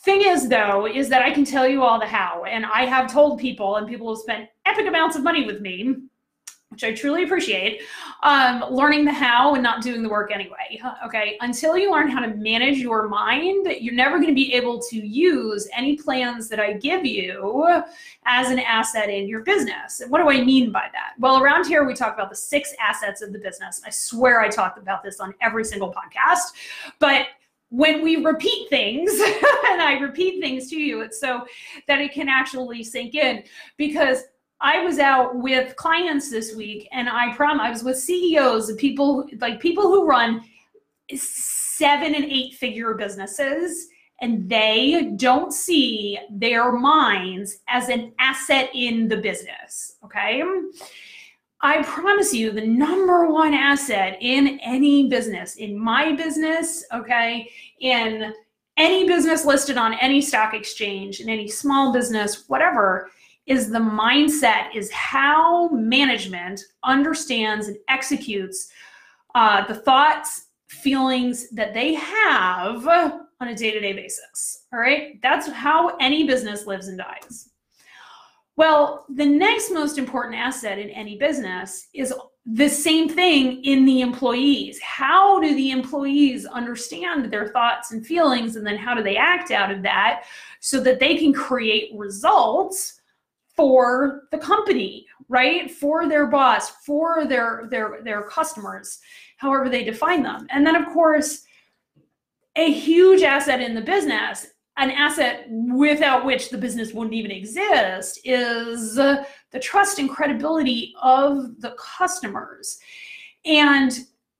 Thing 0.04 0.22
is, 0.22 0.48
though, 0.48 0.86
is 0.86 1.08
that 1.08 1.22
I 1.22 1.30
can 1.30 1.44
tell 1.44 1.66
you 1.66 1.82
all 1.82 1.98
the 1.98 2.06
how. 2.06 2.44
And 2.44 2.66
I 2.66 2.84
have 2.84 3.10
told 3.10 3.40
people, 3.40 3.76
and 3.76 3.88
people 3.88 4.14
have 4.14 4.20
spent 4.20 4.48
epic 4.66 4.86
amounts 4.86 5.16
of 5.16 5.22
money 5.22 5.46
with 5.46 5.60
me 5.60 5.96
which 6.74 6.82
I 6.82 6.92
truly 6.92 7.22
appreciate, 7.22 7.82
um, 8.24 8.64
learning 8.68 9.04
the 9.04 9.12
how 9.12 9.54
and 9.54 9.62
not 9.62 9.80
doing 9.80 10.02
the 10.02 10.08
work 10.08 10.32
anyway. 10.32 10.80
Okay. 11.06 11.38
Until 11.40 11.78
you 11.78 11.92
learn 11.92 12.08
how 12.08 12.18
to 12.18 12.34
manage 12.34 12.78
your 12.78 13.08
mind, 13.08 13.68
you're 13.80 13.94
never 13.94 14.16
going 14.16 14.28
to 14.28 14.34
be 14.34 14.52
able 14.54 14.80
to 14.90 14.96
use 14.96 15.68
any 15.76 15.96
plans 15.96 16.48
that 16.48 16.58
I 16.58 16.72
give 16.72 17.06
you 17.06 17.82
as 18.26 18.50
an 18.50 18.58
asset 18.58 19.08
in 19.08 19.28
your 19.28 19.42
business. 19.42 20.00
And 20.00 20.10
what 20.10 20.20
do 20.20 20.28
I 20.28 20.42
mean 20.42 20.72
by 20.72 20.88
that? 20.92 21.12
Well, 21.20 21.40
around 21.40 21.66
here, 21.66 21.84
we 21.84 21.94
talk 21.94 22.12
about 22.12 22.28
the 22.28 22.36
six 22.36 22.74
assets 22.80 23.22
of 23.22 23.32
the 23.32 23.38
business. 23.38 23.80
I 23.86 23.90
swear 23.90 24.40
I 24.40 24.48
talk 24.48 24.76
about 24.76 25.04
this 25.04 25.20
on 25.20 25.32
every 25.40 25.64
single 25.64 25.94
podcast, 25.94 26.54
but 26.98 27.28
when 27.74 28.02
we 28.02 28.16
repeat 28.16 28.68
things 28.70 29.10
and 29.68 29.82
I 29.82 29.98
repeat 30.00 30.40
things 30.40 30.70
to 30.70 30.76
you, 30.76 31.00
it's 31.00 31.18
so 31.18 31.44
that 31.88 32.00
it 32.00 32.12
can 32.12 32.28
actually 32.28 32.84
sink 32.84 33.16
in 33.16 33.42
because 33.76 34.22
I 34.60 34.84
was 34.84 35.00
out 35.00 35.34
with 35.34 35.74
clients 35.74 36.30
this 36.30 36.54
week 36.54 36.88
and 36.92 37.08
I 37.08 37.34
prom 37.34 37.58
I 37.58 37.70
was 37.70 37.82
with 37.82 37.98
CEOs 37.98 38.70
of 38.70 38.78
people 38.78 39.28
like 39.40 39.58
people 39.58 39.82
who 39.84 40.06
run 40.06 40.42
seven 41.12 42.14
and 42.14 42.24
eight 42.24 42.54
figure 42.54 42.94
businesses 42.94 43.88
and 44.20 44.48
they 44.48 45.12
don't 45.16 45.52
see 45.52 46.16
their 46.30 46.70
minds 46.70 47.58
as 47.66 47.88
an 47.88 48.12
asset 48.20 48.70
in 48.72 49.08
the 49.08 49.16
business. 49.16 49.96
Okay. 50.04 50.44
I 51.64 51.82
promise 51.82 52.34
you, 52.34 52.50
the 52.50 52.66
number 52.66 53.30
one 53.30 53.54
asset 53.54 54.18
in 54.20 54.60
any 54.62 55.08
business, 55.08 55.56
in 55.56 55.78
my 55.78 56.12
business, 56.12 56.84
okay, 56.92 57.50
in 57.80 58.34
any 58.76 59.08
business 59.08 59.46
listed 59.46 59.78
on 59.78 59.94
any 59.94 60.20
stock 60.20 60.52
exchange, 60.52 61.20
in 61.20 61.30
any 61.30 61.48
small 61.48 61.90
business, 61.90 62.44
whatever, 62.48 63.10
is 63.46 63.70
the 63.70 63.78
mindset 63.78 64.76
is 64.76 64.90
how 64.92 65.68
management 65.70 66.60
understands 66.82 67.68
and 67.68 67.78
executes 67.88 68.70
uh, 69.34 69.66
the 69.66 69.74
thoughts 69.74 70.48
feelings 70.68 71.48
that 71.48 71.72
they 71.72 71.94
have 71.94 72.86
on 73.40 73.48
a 73.48 73.54
day-to-day 73.54 73.94
basis 73.94 74.66
all 74.70 74.80
right? 74.80 75.20
That's 75.22 75.48
how 75.48 75.96
any 75.96 76.26
business 76.26 76.66
lives 76.66 76.88
and 76.88 76.98
dies 76.98 77.48
well 78.56 79.06
the 79.14 79.26
next 79.26 79.70
most 79.70 79.98
important 79.98 80.36
asset 80.36 80.78
in 80.78 80.90
any 80.90 81.16
business 81.16 81.88
is 81.94 82.12
the 82.46 82.68
same 82.68 83.08
thing 83.08 83.64
in 83.64 83.86
the 83.86 84.02
employees. 84.02 84.78
How 84.80 85.40
do 85.40 85.54
the 85.54 85.70
employees 85.70 86.44
understand 86.44 87.30
their 87.30 87.48
thoughts 87.48 87.92
and 87.92 88.06
feelings, 88.06 88.56
and 88.56 88.66
then 88.66 88.76
how 88.76 88.94
do 88.94 89.02
they 89.02 89.16
act 89.16 89.50
out 89.50 89.70
of 89.70 89.82
that 89.82 90.24
so 90.60 90.80
that 90.80 91.00
they 91.00 91.16
can 91.16 91.32
create 91.32 91.90
results 91.94 93.00
for 93.56 94.24
the 94.30 94.38
company, 94.38 95.06
right? 95.28 95.70
For 95.70 96.06
their 96.06 96.26
boss, 96.26 96.70
for 96.84 97.24
their 97.24 97.66
their 97.70 98.00
their 98.02 98.22
customers, 98.24 98.98
however 99.38 99.70
they 99.70 99.84
define 99.84 100.22
them. 100.22 100.46
And 100.50 100.66
then 100.66 100.76
of 100.76 100.86
course, 100.92 101.44
a 102.56 102.70
huge 102.70 103.22
asset 103.22 103.62
in 103.62 103.74
the 103.74 103.80
business 103.80 104.48
an 104.76 104.90
asset 104.90 105.46
without 105.50 106.24
which 106.24 106.50
the 106.50 106.58
business 106.58 106.92
wouldn't 106.92 107.14
even 107.14 107.30
exist 107.30 108.20
is 108.24 108.94
the 108.96 109.26
trust 109.60 109.98
and 109.98 110.10
credibility 110.10 110.94
of 111.00 111.60
the 111.60 111.76
customers. 111.78 112.78
And 113.44 113.92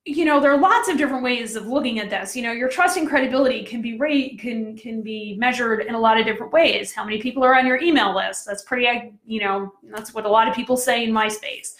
you 0.07 0.26
know 0.26 0.38
there 0.38 0.53
are 0.53 0.59
lots 0.59 0.91
of 0.91 0.99
different 0.99 1.25
ways 1.25 1.57
of 1.57 1.67
looking 1.67 1.99
at 1.99 2.11
this. 2.11 2.37
You 2.37 2.43
know 2.43 2.53
your 2.53 2.69
trust 2.69 2.99
and 2.99 3.09
credibility 3.09 3.64
can 3.64 3.81
be 3.81 3.97
rate 3.97 4.38
can 4.38 4.76
can 4.76 5.03
be 5.03 5.35
measured 5.38 5.81
in 5.81 5.95
a 5.95 5.99
lot 5.99 6.19
of 6.19 6.26
different 6.26 6.53
ways. 6.53 6.93
How 6.93 7.05
many 7.05 7.23
people 7.23 7.43
are 7.43 7.55
on 7.55 7.67
your 7.67 7.81
email 7.81 8.14
list? 8.14 8.45
That's 8.45 8.62
pretty 8.62 9.14
you 9.25 9.41
know 9.41 9.73
that's 9.85 10.12
what 10.12 10.26
a 10.26 10.29
lot 10.29 10.49
of 10.49 10.55
people 10.55 10.76
say 10.76 11.05
in 11.05 11.12
my 11.12 11.29
space 11.29 11.76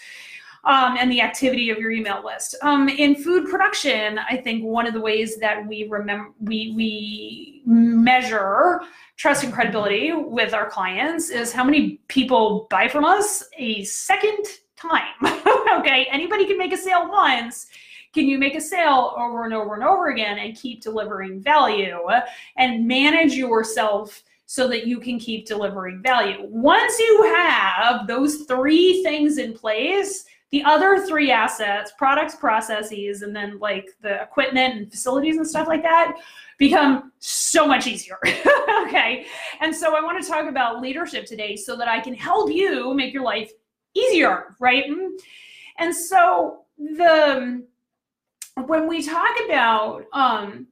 um, 0.65 0.97
and 0.97 1.11
the 1.11 1.21
activity 1.21 1.69
of 1.69 1.77
your 1.77 1.91
email 1.91 2.23
list. 2.23 2.55
Um, 2.61 2.89
in 2.89 3.15
food 3.15 3.49
production, 3.49 4.19
I 4.29 4.37
think 4.37 4.63
one 4.63 4.87
of 4.87 4.93
the 4.93 5.01
ways 5.01 5.37
that 5.37 5.65
we 5.67 5.87
remember 5.87 6.31
we 6.41 6.73
we 6.75 7.61
measure 7.65 8.81
trust 9.17 9.43
and 9.43 9.53
credibility 9.53 10.11
with 10.11 10.53
our 10.53 10.69
clients 10.69 11.29
is 11.29 11.51
how 11.51 11.63
many 11.63 12.01
people 12.07 12.67
buy 12.69 12.87
from 12.87 13.05
us 13.05 13.43
a 13.57 13.83
second 13.83 14.45
time. 14.75 15.13
okay, 15.73 16.07
anybody 16.11 16.45
can 16.45 16.57
make 16.57 16.73
a 16.73 16.77
sale 16.77 17.09
once. 17.09 17.67
Can 18.13 18.27
you 18.27 18.37
make 18.37 18.55
a 18.55 18.61
sale 18.61 19.13
over 19.17 19.43
and 19.43 19.53
over 19.53 19.75
and 19.75 19.83
over 19.83 20.09
again 20.09 20.39
and 20.39 20.55
keep 20.55 20.81
delivering 20.81 21.41
value 21.41 21.99
and 22.57 22.87
manage 22.87 23.33
yourself? 23.33 24.23
so 24.47 24.67
that 24.67 24.85
you 24.85 24.99
can 24.99 25.17
keep 25.17 25.47
delivering 25.47 26.01
value. 26.03 26.37
Once 26.41 26.99
you 26.99 27.33
have 27.35 28.05
those 28.05 28.43
three 28.43 29.01
things 29.01 29.39
in 29.39 29.53
place, 29.53 30.25
the 30.55 30.63
other 30.63 31.05
three 31.05 31.31
assets, 31.31 31.91
products, 31.97 32.33
processes, 32.33 33.23
and 33.23 33.35
then 33.35 33.59
like 33.59 33.89
the 33.99 34.21
equipment 34.21 34.75
and 34.75 34.89
facilities 34.89 35.35
and 35.35 35.45
stuff 35.45 35.67
like 35.67 35.83
that 35.83 36.15
become 36.57 37.11
so 37.19 37.67
much 37.67 37.87
easier. 37.87 38.17
okay. 38.83 39.25
And 39.59 39.75
so 39.75 39.97
I 39.97 40.01
want 40.01 40.23
to 40.23 40.25
talk 40.25 40.47
about 40.47 40.79
leadership 40.79 41.25
today 41.25 41.57
so 41.57 41.75
that 41.75 41.89
I 41.89 41.99
can 41.99 42.13
help 42.13 42.49
you 42.49 42.93
make 42.93 43.13
your 43.13 43.23
life 43.23 43.51
easier, 43.95 44.55
right? 44.61 44.85
And 45.77 45.93
so 45.93 46.61
the 46.77 47.61
when 48.65 48.87
we 48.87 49.03
talk 49.03 49.35
about 49.45 50.05
um 50.13 50.67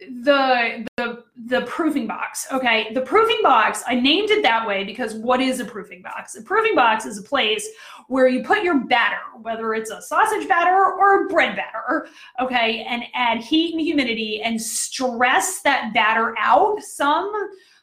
the 0.00 0.86
the 0.96 1.24
the 1.46 1.62
proofing 1.62 2.06
box 2.06 2.46
okay? 2.52 2.92
The 2.94 3.00
proofing 3.00 3.40
box 3.42 3.82
i 3.86 3.94
named 3.94 4.30
it 4.30 4.42
that 4.42 4.66
way 4.66 4.84
because 4.84 5.14
what 5.14 5.40
is 5.40 5.58
a 5.58 5.64
proofing 5.64 6.02
box? 6.02 6.36
A 6.36 6.42
proofing 6.42 6.76
box 6.76 7.04
is 7.04 7.18
a 7.18 7.22
place 7.22 7.68
where 8.06 8.28
you 8.28 8.44
put 8.44 8.62
your 8.62 8.84
batter 8.84 9.18
whether 9.42 9.74
it's 9.74 9.90
a 9.90 10.00
sausage 10.00 10.46
batter 10.46 10.76
or 10.76 11.24
a 11.24 11.28
bread 11.28 11.56
batter 11.56 12.08
okay? 12.40 12.84
And 12.88 13.04
add 13.14 13.38
heat 13.38 13.72
and 13.72 13.80
humidity 13.80 14.40
and 14.42 14.60
stress 14.60 15.62
that 15.62 15.92
batter 15.94 16.34
out 16.38 16.80
some 16.80 17.32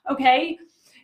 okay? 0.09 0.57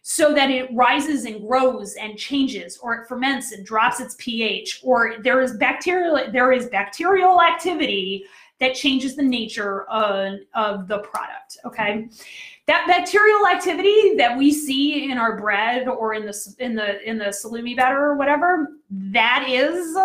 So 0.03 0.33
that 0.33 0.49
it 0.49 0.73
rises 0.73 1.25
and 1.25 1.45
grows 1.45 1.95
and 1.95 2.17
changes 2.17 2.79
or 2.81 2.95
it 2.95 3.07
ferments 3.07 3.51
and 3.51 3.65
drops 3.65 3.99
its 3.99 4.15
ph 4.17 4.79
or 4.81 5.15
there 5.23 5.41
is 5.41 5.57
bacterial 5.57 6.31
there 6.31 6.53
is 6.53 6.69
bacterial 6.69 7.41
activity 7.41 8.25
that 8.61 8.75
changes 8.75 9.15
the 9.15 9.23
nature 9.23 9.83
of, 9.89 10.39
of 10.53 10.87
the 10.87 10.99
product. 10.99 11.57
Okay. 11.65 12.07
That 12.67 12.85
bacterial 12.87 13.47
activity 13.47 14.15
that 14.15 14.37
we 14.37 14.53
see 14.53 15.11
in 15.11 15.17
our 15.17 15.37
bread 15.37 15.87
or 15.87 16.13
in 16.13 16.25
the 16.25 16.55
in 16.59 16.75
the 16.75 17.01
in 17.09 17.17
the 17.17 17.25
salumi 17.25 17.75
batter 17.75 17.97
or 17.97 18.15
whatever, 18.15 18.77
that 18.91 19.45
is 19.49 19.97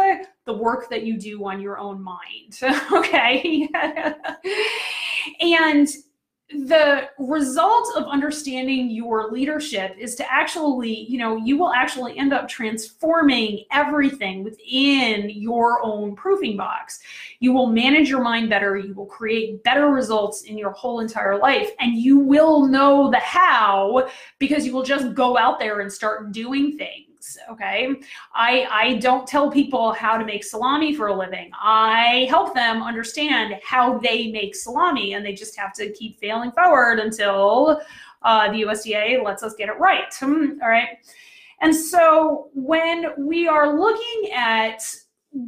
the 0.47 0.55
work 0.55 0.89
that 0.89 1.03
you 1.05 1.19
do 1.19 1.47
on 1.47 1.61
your 1.61 1.79
own 1.79 2.03
mind. 2.03 2.59
okay. 2.93 3.69
and 5.41 5.89
the 6.49 7.09
result 7.19 7.97
of 7.97 8.05
understanding 8.05 8.89
your 8.91 9.33
leadership 9.33 9.97
is 9.99 10.15
to 10.15 10.33
actually, 10.33 10.95
you 11.09 11.19
know, 11.19 11.37
you 11.37 11.59
will 11.59 11.73
actually 11.73 12.17
end 12.17 12.33
up 12.33 12.49
transforming 12.49 13.65
everything 13.73 14.45
within 14.45 15.29
your 15.31 15.85
own 15.85 16.15
proofing 16.15 16.57
box. 16.57 17.01
You 17.41 17.53
will 17.53 17.67
manage 17.67 18.09
your 18.09 18.23
mind 18.23 18.49
better. 18.49 18.77
You 18.77 18.95
will 18.95 19.07
create 19.07 19.65
better 19.65 19.89
results 19.89 20.43
in 20.43 20.57
your 20.57 20.71
whole 20.71 21.01
entire 21.01 21.37
life. 21.37 21.71
And 21.81 21.97
you 21.97 22.19
will 22.19 22.67
know 22.67 23.11
the 23.11 23.19
how 23.19 24.09
because 24.39 24.65
you 24.65 24.73
will 24.73 24.85
just 24.85 25.15
go 25.15 25.37
out 25.37 25.59
there 25.59 25.81
and 25.81 25.93
start 25.93 26.31
doing 26.31 26.79
things 26.79 27.06
okay? 27.51 27.95
I 28.35 28.67
i 28.71 28.95
don't 28.95 29.27
tell 29.27 29.51
people 29.51 29.93
how 29.93 30.17
to 30.19 30.25
make 30.25 30.45
salami 30.45 30.95
for 30.95 31.09
a 31.09 31.17
living. 31.17 31.51
I 31.55 32.27
help 32.29 32.55
them 32.55 32.83
understand 32.83 33.55
how 33.63 33.99
they 33.99 34.31
make 34.31 34.55
salami 34.55 35.15
and 35.15 35.25
they 35.25 35.35
just 35.35 35.57
have 35.59 35.73
to 35.75 35.93
keep 35.93 36.19
failing 36.19 36.53
forward 36.53 36.99
until 36.99 37.81
uh, 38.23 38.51
the 38.51 38.63
usda 38.63 39.23
lets 39.25 39.43
us 39.43 39.55
get 39.55 39.69
it 39.69 39.79
right 39.79 40.13
hmm, 40.19 40.61
all 40.63 40.69
right? 40.69 40.99
And 41.61 41.75
so 41.75 42.51
when 42.55 43.07
we 43.17 43.49
are 43.49 43.79
looking 43.79 44.31
at 44.35 44.83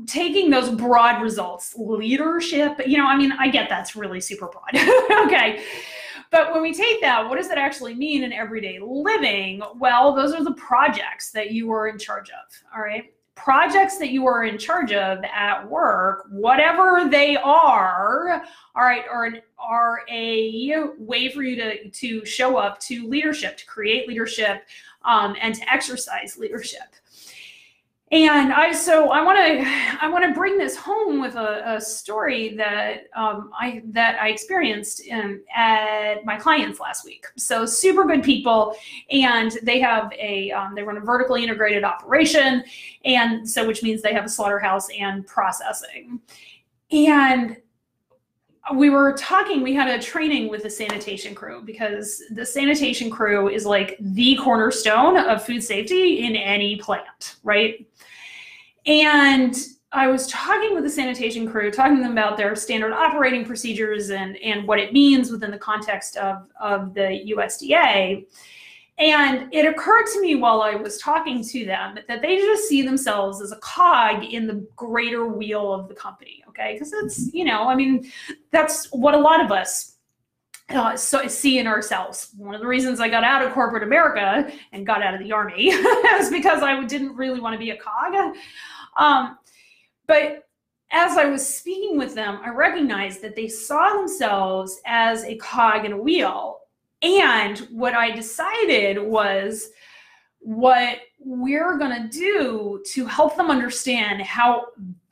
taking 0.06 0.50
those 0.50 0.70
broad 0.70 1.22
results 1.22 1.74
leadership 1.78 2.78
you 2.86 2.98
know 2.98 3.06
i 3.06 3.16
mean 3.16 3.32
i 3.38 3.48
get 3.48 3.68
that's 3.68 3.96
really 3.96 4.20
super 4.20 4.48
broad 4.48 4.68
okay 5.26 5.62
but 6.30 6.52
when 6.52 6.62
we 6.62 6.74
take 6.74 7.00
that, 7.00 7.28
what 7.28 7.38
does 7.38 7.48
that 7.48 7.58
actually 7.58 7.94
mean 7.94 8.22
in 8.22 8.32
everyday 8.32 8.78
living? 8.80 9.62
Well, 9.76 10.14
those 10.14 10.34
are 10.34 10.44
the 10.44 10.52
projects 10.52 11.30
that 11.32 11.50
you 11.52 11.70
are 11.72 11.88
in 11.88 11.98
charge 11.98 12.30
of. 12.30 12.52
All 12.74 12.82
right. 12.82 13.12
Projects 13.34 13.98
that 13.98 14.10
you 14.10 14.26
are 14.26 14.44
in 14.44 14.58
charge 14.58 14.92
of 14.92 15.20
at 15.24 15.68
work, 15.68 16.26
whatever 16.30 17.08
they 17.08 17.36
are, 17.36 18.42
all 18.74 18.82
right, 18.82 19.04
are, 19.08 19.32
are 19.58 20.00
a 20.10 20.82
way 20.98 21.30
for 21.30 21.42
you 21.42 21.54
to, 21.54 21.88
to 21.88 22.24
show 22.24 22.56
up 22.56 22.80
to 22.80 23.08
leadership, 23.08 23.56
to 23.56 23.66
create 23.66 24.08
leadership, 24.08 24.64
um, 25.04 25.36
and 25.40 25.54
to 25.54 25.72
exercise 25.72 26.36
leadership. 26.36 26.96
And 28.10 28.54
I 28.54 28.72
so 28.72 29.10
I 29.10 29.22
want 29.22 29.36
to 29.38 29.66
I 30.00 30.08
want 30.08 30.24
to 30.24 30.32
bring 30.32 30.56
this 30.56 30.76
home 30.76 31.20
with 31.20 31.34
a, 31.34 31.76
a 31.76 31.80
story 31.80 32.54
that 32.56 33.02
um, 33.14 33.50
I 33.58 33.82
that 33.86 34.18
I 34.18 34.28
experienced 34.28 35.00
in, 35.00 35.42
at 35.54 36.24
my 36.24 36.36
clients 36.36 36.80
last 36.80 37.04
week. 37.04 37.26
So 37.36 37.66
super 37.66 38.04
good 38.04 38.22
people, 38.22 38.74
and 39.10 39.52
they 39.62 39.78
have 39.80 40.10
a 40.18 40.50
um, 40.52 40.74
they 40.74 40.82
run 40.82 40.96
a 40.96 41.00
vertically 41.00 41.42
integrated 41.42 41.84
operation, 41.84 42.64
and 43.04 43.48
so 43.48 43.66
which 43.66 43.82
means 43.82 44.00
they 44.00 44.14
have 44.14 44.24
a 44.24 44.30
slaughterhouse 44.30 44.88
and 44.98 45.26
processing. 45.26 46.20
And 46.90 47.58
we 48.74 48.90
were 48.90 49.14
talking 49.14 49.62
we 49.62 49.74
had 49.74 49.88
a 49.88 50.02
training 50.02 50.48
with 50.48 50.62
the 50.62 50.70
sanitation 50.70 51.34
crew 51.34 51.62
because 51.62 52.22
the 52.30 52.44
sanitation 52.44 53.10
crew 53.10 53.48
is 53.48 53.64
like 53.64 53.96
the 54.00 54.36
cornerstone 54.36 55.16
of 55.16 55.42
food 55.42 55.62
safety 55.62 56.24
in 56.26 56.36
any 56.36 56.76
plant 56.76 57.36
right 57.44 57.86
and 58.88 59.54
I 59.92 60.08
was 60.08 60.26
talking 60.26 60.74
with 60.74 60.84
the 60.84 60.90
sanitation 60.90 61.46
crew, 61.46 61.70
talking 61.70 61.96
to 61.96 62.02
them 62.02 62.12
about 62.12 62.36
their 62.36 62.56
standard 62.56 62.92
operating 62.92 63.44
procedures 63.44 64.10
and, 64.10 64.36
and 64.38 64.66
what 64.66 64.78
it 64.78 64.92
means 64.92 65.30
within 65.30 65.50
the 65.50 65.58
context 65.58 66.16
of, 66.16 66.46
of 66.60 66.94
the 66.94 67.32
USDA. 67.36 68.26
And 68.98 69.52
it 69.52 69.66
occurred 69.66 70.06
to 70.06 70.20
me 70.20 70.34
while 70.34 70.62
I 70.62 70.74
was 70.74 70.98
talking 70.98 71.44
to 71.44 71.64
them 71.64 71.98
that 72.08 72.20
they 72.20 72.38
just 72.38 72.68
see 72.68 72.82
themselves 72.82 73.40
as 73.40 73.52
a 73.52 73.56
cog 73.56 74.24
in 74.24 74.46
the 74.46 74.66
greater 74.74 75.26
wheel 75.26 75.72
of 75.72 75.88
the 75.88 75.94
company. 75.94 76.42
Okay. 76.48 76.72
Because 76.72 76.92
it's, 76.94 77.32
you 77.32 77.44
know, 77.44 77.68
I 77.68 77.74
mean, 77.74 78.10
that's 78.50 78.90
what 78.90 79.14
a 79.14 79.18
lot 79.18 79.44
of 79.44 79.52
us 79.52 79.98
uh, 80.70 80.96
so 80.96 81.26
see 81.28 81.58
in 81.58 81.66
ourselves. 81.66 82.30
One 82.36 82.54
of 82.54 82.60
the 82.60 82.66
reasons 82.66 83.00
I 83.00 83.08
got 83.08 83.24
out 83.24 83.42
of 83.42 83.52
corporate 83.52 83.82
America 83.82 84.52
and 84.72 84.86
got 84.86 85.02
out 85.02 85.14
of 85.14 85.20
the 85.20 85.32
army 85.32 85.68
was 85.72 86.30
because 86.30 86.62
I 86.62 86.82
didn't 86.84 87.16
really 87.16 87.40
want 87.40 87.54
to 87.54 87.58
be 87.58 87.70
a 87.70 87.76
cog. 87.76 88.36
Um, 88.98 89.38
but 90.06 90.44
as 90.90 91.16
I 91.16 91.26
was 91.26 91.46
speaking 91.46 91.98
with 91.98 92.14
them, 92.14 92.40
I 92.42 92.50
recognized 92.50 93.22
that 93.22 93.36
they 93.36 93.48
saw 93.48 93.90
themselves 93.90 94.80
as 94.86 95.24
a 95.24 95.36
cog 95.36 95.84
in 95.84 95.92
a 95.92 96.00
wheel. 96.00 96.60
And 97.02 97.58
what 97.70 97.94
I 97.94 98.10
decided 98.10 98.98
was 99.00 99.70
what 100.40 100.98
we're 101.18 101.78
going 101.78 102.02
to 102.02 102.08
do 102.08 102.82
to 102.92 103.04
help 103.04 103.36
them 103.36 103.50
understand 103.50 104.22
how 104.22 104.66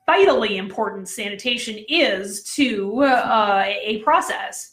vitally 0.07 0.57
important 0.57 1.09
sanitation 1.09 1.85
is 1.89 2.43
to 2.55 3.03
uh, 3.03 3.65
a 3.67 4.01
process 4.03 4.73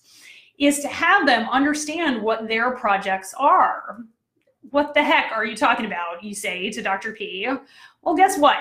is 0.60 0.80
to 0.80 0.88
have 0.88 1.26
them 1.26 1.50
understand 1.50 2.22
what 2.22 2.48
their 2.48 2.72
projects 2.72 3.34
are. 3.38 4.06
What 4.70 4.94
the 4.94 5.04
heck 5.04 5.32
are 5.32 5.44
you 5.44 5.56
talking 5.56 5.86
about? 5.86 6.24
You 6.24 6.34
say 6.34 6.70
to 6.70 6.82
Dr. 6.82 7.14
P. 7.14 7.50
Well, 8.04 8.16
guess 8.16 8.38
what? 8.38 8.58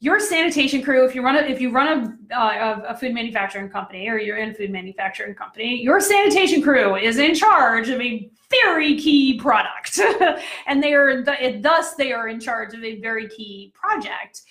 Your 0.00 0.20
sanitation 0.20 0.82
crew, 0.82 1.04
if 1.04 1.14
you 1.14 1.22
run 1.22 1.36
a 1.36 1.40
if 1.40 1.60
you 1.60 1.70
run 1.72 2.18
a, 2.30 2.34
uh, 2.34 2.82
a 2.88 2.96
food 2.96 3.12
manufacturing 3.12 3.68
company 3.68 4.08
or 4.08 4.18
you're 4.18 4.36
in 4.36 4.54
food 4.54 4.70
manufacturing 4.70 5.34
company, 5.34 5.82
your 5.82 6.00
sanitation 6.00 6.62
crew 6.62 6.94
is 6.96 7.18
in 7.18 7.34
charge 7.34 7.88
of 7.88 8.00
a 8.00 8.30
very 8.50 8.96
key 8.96 9.38
product, 9.38 9.98
and 10.66 10.82
they 10.82 10.94
are 10.94 11.24
thus 11.24 11.94
they 11.94 12.12
are 12.12 12.28
in 12.28 12.38
charge 12.38 12.74
of 12.74 12.84
a 12.84 13.00
very 13.00 13.28
key 13.28 13.72
project, 13.74 14.42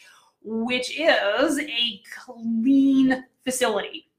which 0.44 1.00
is 1.00 1.60
a 1.60 2.02
clean 2.14 3.26
facility. 3.46 4.10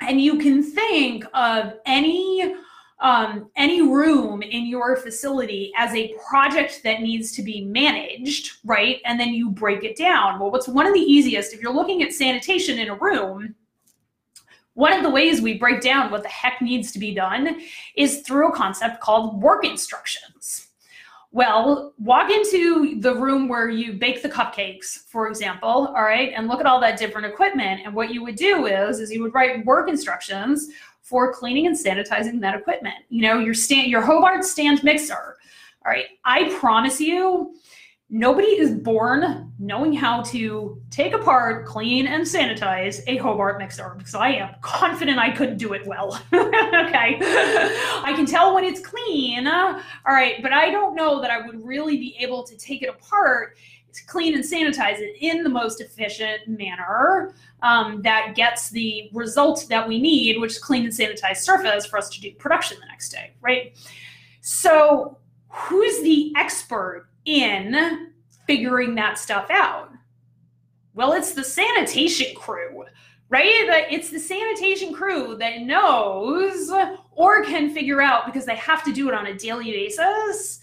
And 0.00 0.20
you 0.20 0.38
can 0.38 0.62
think 0.62 1.24
of 1.34 1.74
any 1.84 2.54
um, 3.00 3.50
any 3.56 3.82
room 3.82 4.42
in 4.42 4.66
your 4.66 4.96
facility 4.96 5.72
as 5.76 5.94
a 5.94 6.14
project 6.28 6.80
that 6.84 7.02
needs 7.02 7.32
to 7.32 7.42
be 7.42 7.64
managed, 7.64 8.58
right? 8.64 9.00
And 9.04 9.20
then 9.20 9.34
you 9.34 9.50
break 9.50 9.84
it 9.84 9.96
down. 9.96 10.40
Well, 10.40 10.50
what's 10.50 10.68
one 10.68 10.86
of 10.86 10.94
the 10.94 11.00
easiest, 11.00 11.52
if 11.52 11.60
you're 11.60 11.74
looking 11.74 12.02
at 12.02 12.12
sanitation 12.12 12.78
in 12.78 12.88
a 12.88 12.94
room, 12.94 13.54
one 14.74 14.92
of 14.92 15.02
the 15.02 15.10
ways 15.10 15.40
we 15.40 15.58
break 15.58 15.80
down 15.80 16.10
what 16.10 16.22
the 16.22 16.28
heck 16.28 16.60
needs 16.60 16.92
to 16.92 16.98
be 16.98 17.14
done 17.14 17.60
is 17.96 18.20
through 18.20 18.48
a 18.48 18.56
concept 18.56 19.00
called 19.00 19.42
work 19.42 19.64
instructions. 19.64 20.68
Well, 21.32 21.92
walk 21.98 22.30
into 22.30 23.00
the 23.00 23.14
room 23.14 23.46
where 23.46 23.68
you 23.68 23.94
bake 23.94 24.22
the 24.22 24.28
cupcakes, 24.28 25.06
for 25.08 25.28
example, 25.28 25.68
all 25.68 26.02
right, 26.02 26.32
and 26.34 26.48
look 26.48 26.60
at 26.60 26.66
all 26.66 26.80
that 26.80 26.98
different 26.98 27.26
equipment. 27.26 27.82
And 27.84 27.94
what 27.94 28.12
you 28.12 28.22
would 28.22 28.36
do 28.36 28.66
is, 28.66 29.00
is 29.00 29.10
you 29.10 29.22
would 29.22 29.34
write 29.34 29.66
work 29.66 29.88
instructions 29.88 30.68
for 31.06 31.32
cleaning 31.32 31.68
and 31.68 31.76
sanitizing 31.76 32.40
that 32.40 32.58
equipment. 32.58 32.96
You 33.10 33.22
know, 33.22 33.38
your 33.38 33.54
stand, 33.54 33.88
your 33.88 34.02
Hobart 34.02 34.44
stand 34.44 34.82
mixer. 34.82 35.36
All 35.84 35.92
right, 35.92 36.06
I 36.24 36.52
promise 36.58 37.00
you, 37.00 37.54
nobody 38.10 38.48
is 38.48 38.72
born 38.72 39.52
knowing 39.60 39.92
how 39.92 40.22
to 40.22 40.82
take 40.90 41.12
apart, 41.12 41.64
clean, 41.64 42.08
and 42.08 42.24
sanitize 42.24 43.04
a 43.06 43.18
Hobart 43.18 43.58
mixer 43.58 43.94
because 43.96 44.16
I 44.16 44.30
am 44.30 44.56
confident 44.62 45.20
I 45.20 45.30
couldn't 45.30 45.58
do 45.58 45.74
it 45.74 45.86
well. 45.86 46.20
okay, 46.32 47.18
I 47.20 48.12
can 48.16 48.26
tell 48.26 48.52
when 48.52 48.64
it's 48.64 48.80
clean. 48.80 49.46
All 49.46 49.80
right, 50.06 50.42
but 50.42 50.52
I 50.52 50.72
don't 50.72 50.96
know 50.96 51.20
that 51.20 51.30
I 51.30 51.46
would 51.46 51.64
really 51.64 51.98
be 51.98 52.16
able 52.18 52.42
to 52.42 52.56
take 52.58 52.82
it 52.82 52.88
apart 52.88 53.56
clean 54.00 54.34
and 54.34 54.44
sanitize 54.44 54.98
it 54.98 55.16
in 55.20 55.42
the 55.42 55.48
most 55.48 55.80
efficient 55.80 56.46
manner 56.46 57.34
um, 57.62 58.02
that 58.02 58.34
gets 58.34 58.70
the 58.70 59.10
result 59.12 59.66
that 59.68 59.86
we 59.86 60.00
need, 60.00 60.40
which 60.40 60.52
is 60.52 60.58
clean 60.58 60.84
and 60.84 60.92
sanitized 60.92 61.38
surface 61.38 61.86
for 61.86 61.98
us 61.98 62.08
to 62.10 62.20
do 62.20 62.32
production 62.32 62.78
the 62.80 62.86
next 62.86 63.10
day, 63.10 63.32
right? 63.40 63.76
So, 64.40 65.18
who's 65.48 66.02
the 66.02 66.32
expert 66.36 67.08
in 67.24 68.12
figuring 68.46 68.94
that 68.96 69.18
stuff 69.18 69.46
out? 69.50 69.90
Well, 70.94 71.12
it's 71.12 71.34
the 71.34 71.44
sanitation 71.44 72.34
crew, 72.36 72.84
right? 73.28 73.86
It's 73.90 74.10
the 74.10 74.20
sanitation 74.20 74.94
crew 74.94 75.36
that 75.38 75.62
knows 75.62 76.72
or 77.12 77.44
can 77.44 77.74
figure 77.74 78.00
out 78.00 78.26
because 78.26 78.46
they 78.46 78.56
have 78.56 78.84
to 78.84 78.92
do 78.92 79.08
it 79.08 79.14
on 79.14 79.26
a 79.26 79.34
daily 79.34 79.72
basis 79.72 80.60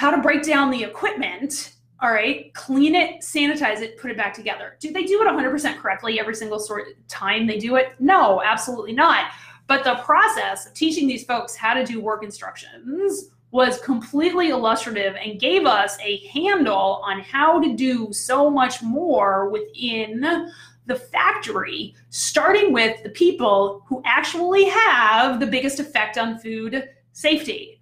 how 0.00 0.10
to 0.10 0.22
break 0.22 0.42
down 0.42 0.70
the 0.70 0.82
equipment 0.82 1.74
all 2.02 2.10
right, 2.10 2.52
clean 2.54 2.94
it, 2.94 3.20
sanitize 3.20 3.80
it, 3.80 3.98
put 3.98 4.10
it 4.10 4.16
back 4.16 4.32
together. 4.32 4.76
Do 4.80 4.90
they 4.90 5.04
do 5.04 5.20
it 5.22 5.26
100% 5.26 5.78
correctly 5.78 6.18
every 6.18 6.34
single 6.34 6.58
sort 6.58 6.88
of 6.88 7.08
time 7.08 7.46
they 7.46 7.58
do 7.58 7.76
it? 7.76 7.92
No, 7.98 8.42
absolutely 8.42 8.92
not. 8.92 9.32
But 9.66 9.84
the 9.84 9.96
process 9.96 10.66
of 10.66 10.74
teaching 10.74 11.06
these 11.06 11.24
folks 11.24 11.54
how 11.54 11.74
to 11.74 11.84
do 11.84 12.00
work 12.00 12.24
instructions 12.24 13.30
was 13.50 13.80
completely 13.80 14.48
illustrative 14.48 15.14
and 15.16 15.40
gave 15.40 15.66
us 15.66 15.98
a 16.00 16.26
handle 16.28 17.02
on 17.04 17.20
how 17.20 17.60
to 17.60 17.76
do 17.76 18.12
so 18.12 18.48
much 18.48 18.82
more 18.82 19.50
within 19.50 20.50
the 20.86 20.96
factory, 20.96 21.94
starting 22.08 22.72
with 22.72 23.02
the 23.02 23.10
people 23.10 23.84
who 23.86 24.02
actually 24.06 24.64
have 24.64 25.38
the 25.38 25.46
biggest 25.46 25.78
effect 25.78 26.16
on 26.16 26.38
food 26.38 26.88
safety 27.12 27.79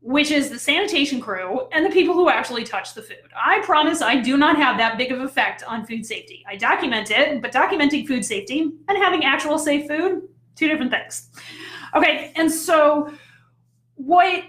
which 0.00 0.30
is 0.30 0.48
the 0.48 0.58
sanitation 0.58 1.20
crew 1.20 1.68
and 1.72 1.84
the 1.84 1.90
people 1.90 2.14
who 2.14 2.28
actually 2.28 2.64
touch 2.64 2.94
the 2.94 3.02
food. 3.02 3.28
I 3.34 3.60
promise 3.64 4.00
I 4.00 4.20
do 4.20 4.36
not 4.36 4.56
have 4.56 4.78
that 4.78 4.96
big 4.96 5.10
of 5.10 5.20
effect 5.20 5.64
on 5.64 5.84
food 5.86 6.06
safety. 6.06 6.44
I 6.48 6.56
document 6.56 7.10
it, 7.10 7.42
but 7.42 7.52
documenting 7.52 8.06
food 8.06 8.24
safety 8.24 8.60
and 8.88 8.98
having 8.98 9.24
actual 9.24 9.58
safe 9.58 9.88
food, 9.88 10.28
two 10.54 10.68
different 10.68 10.92
things. 10.92 11.30
Okay, 11.94 12.32
and 12.36 12.50
so 12.50 13.12
what 13.96 14.44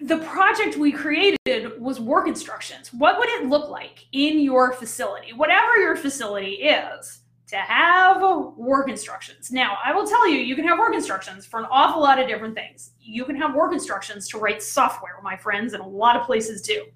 the 0.00 0.18
project 0.18 0.76
we 0.76 0.92
created 0.92 1.80
was 1.80 2.00
work 2.00 2.28
instructions. 2.28 2.92
What 2.92 3.18
would 3.18 3.28
it 3.30 3.46
look 3.46 3.70
like 3.70 4.06
in 4.12 4.40
your 4.40 4.72
facility, 4.72 5.32
whatever 5.32 5.76
your 5.76 5.96
facility 5.96 6.54
is? 6.54 7.21
To 7.52 7.58
have 7.58 8.22
work 8.56 8.88
instructions. 8.88 9.52
Now, 9.52 9.76
I 9.84 9.92
will 9.92 10.06
tell 10.06 10.26
you, 10.26 10.38
you 10.38 10.56
can 10.56 10.66
have 10.66 10.78
work 10.78 10.94
instructions 10.94 11.44
for 11.44 11.60
an 11.60 11.66
awful 11.70 12.00
lot 12.00 12.18
of 12.18 12.26
different 12.26 12.54
things. 12.54 12.92
You 12.98 13.26
can 13.26 13.36
have 13.36 13.54
work 13.54 13.74
instructions 13.74 14.26
to 14.28 14.38
write 14.38 14.62
software, 14.62 15.20
my 15.22 15.36
friends, 15.36 15.74
and 15.74 15.82
a 15.82 15.86
lot 15.86 16.16
of 16.16 16.24
places 16.24 16.62
do. 16.62 16.86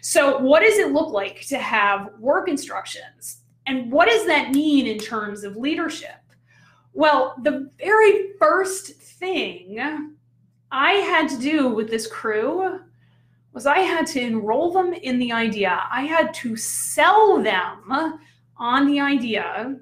So, 0.00 0.38
what 0.38 0.60
does 0.60 0.78
it 0.78 0.92
look 0.92 1.12
like 1.12 1.42
to 1.48 1.58
have 1.58 2.08
work 2.18 2.48
instructions? 2.48 3.42
And 3.66 3.92
what 3.92 4.08
does 4.08 4.26
that 4.26 4.52
mean 4.52 4.86
in 4.86 4.96
terms 4.96 5.44
of 5.44 5.58
leadership? 5.58 6.16
Well, 6.94 7.34
the 7.42 7.70
very 7.78 8.32
first 8.38 8.94
thing 8.94 9.78
I 10.70 10.92
had 10.92 11.28
to 11.28 11.38
do 11.38 11.68
with 11.68 11.90
this 11.90 12.06
crew 12.06 12.80
was 13.52 13.66
I 13.66 13.80
had 13.80 14.06
to 14.08 14.20
enroll 14.22 14.72
them 14.72 14.94
in 14.94 15.18
the 15.18 15.32
idea. 15.32 15.82
I 15.90 16.06
had 16.06 16.32
to 16.34 16.56
sell 16.56 17.42
them 17.42 18.18
on 18.62 18.86
the 18.86 19.00
idea 19.00 19.76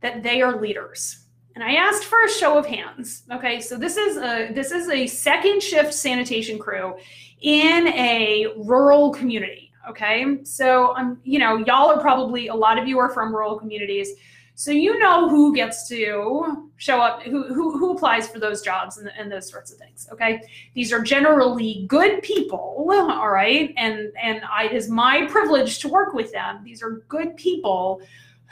that 0.00 0.24
they 0.24 0.42
are 0.42 0.60
leaders. 0.60 1.20
And 1.54 1.62
I 1.62 1.74
asked 1.74 2.04
for 2.04 2.24
a 2.24 2.28
show 2.28 2.58
of 2.58 2.66
hands. 2.66 3.22
Okay, 3.32 3.60
so 3.60 3.78
this 3.78 3.96
is 3.96 4.16
a 4.16 4.52
this 4.52 4.72
is 4.72 4.88
a 4.88 5.06
second 5.06 5.62
shift 5.62 5.94
sanitation 5.94 6.58
crew 6.58 6.96
in 7.40 7.86
a 7.88 8.48
rural 8.56 9.12
community. 9.12 9.70
Okay, 9.88 10.42
so 10.42 10.94
I'm 10.94 11.12
um, 11.12 11.20
you 11.22 11.38
know 11.38 11.58
y'all 11.58 11.90
are 11.90 12.00
probably 12.00 12.48
a 12.48 12.54
lot 12.54 12.76
of 12.76 12.88
you 12.88 12.98
are 12.98 13.10
from 13.10 13.32
rural 13.32 13.56
communities, 13.56 14.08
so 14.56 14.70
you 14.70 14.98
know 14.98 15.28
who 15.28 15.54
gets 15.54 15.88
to 15.88 16.70
show 16.76 17.00
up, 17.00 17.22
who 17.22 17.52
who, 17.52 17.76
who 17.76 17.92
applies 17.92 18.28
for 18.28 18.38
those 18.38 18.62
jobs 18.62 18.98
and, 18.98 19.10
and 19.18 19.30
those 19.30 19.50
sorts 19.50 19.72
of 19.72 19.78
things. 19.78 20.08
Okay, 20.12 20.42
these 20.74 20.92
are 20.92 21.02
generally 21.02 21.84
good 21.88 22.22
people. 22.22 22.86
All 22.88 23.30
right, 23.30 23.74
and 23.76 24.12
and 24.20 24.42
I, 24.44 24.66
it 24.66 24.72
is 24.72 24.88
my 24.88 25.26
privilege 25.26 25.80
to 25.80 25.88
work 25.88 26.14
with 26.14 26.32
them. 26.32 26.62
These 26.62 26.82
are 26.82 27.02
good 27.08 27.36
people 27.36 28.00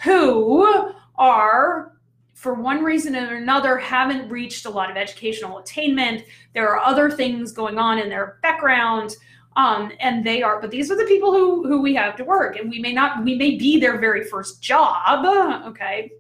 who 0.03 0.93
are 1.17 1.93
for 2.35 2.55
one 2.55 2.83
reason 2.83 3.15
or 3.15 3.37
another 3.37 3.79
haven't 3.79 4.29
reached 4.29 4.67
a 4.67 4.71
lot 4.71 4.91
of 4.91 4.97
educational 4.97 5.59
attainment 5.59 6.25
there 6.55 6.69
are 6.69 6.81
other 6.81 7.09
things 7.09 7.53
going 7.53 7.79
on 7.79 8.01
in 8.01 8.09
their 8.09 8.38
background 8.43 9.15
um, 9.57 9.93
and 10.01 10.25
they 10.25 10.43
are 10.43 10.61
but 10.61 10.71
these 10.71 10.91
are 10.91 10.97
the 10.97 11.05
people 11.05 11.33
who 11.33 11.67
who 11.67 11.81
we 11.81 11.95
have 11.95 12.17
to 12.17 12.25
work 12.25 12.57
and 12.57 12.71
we 12.71 12.79
may 12.79 12.93
not 12.93 13.23
we 13.25 13.35
may 13.35 13.57
be 13.57 13.79
their 13.79 13.99
very 13.99 14.25
first 14.25 14.62
job 14.62 15.25
okay 15.67 16.11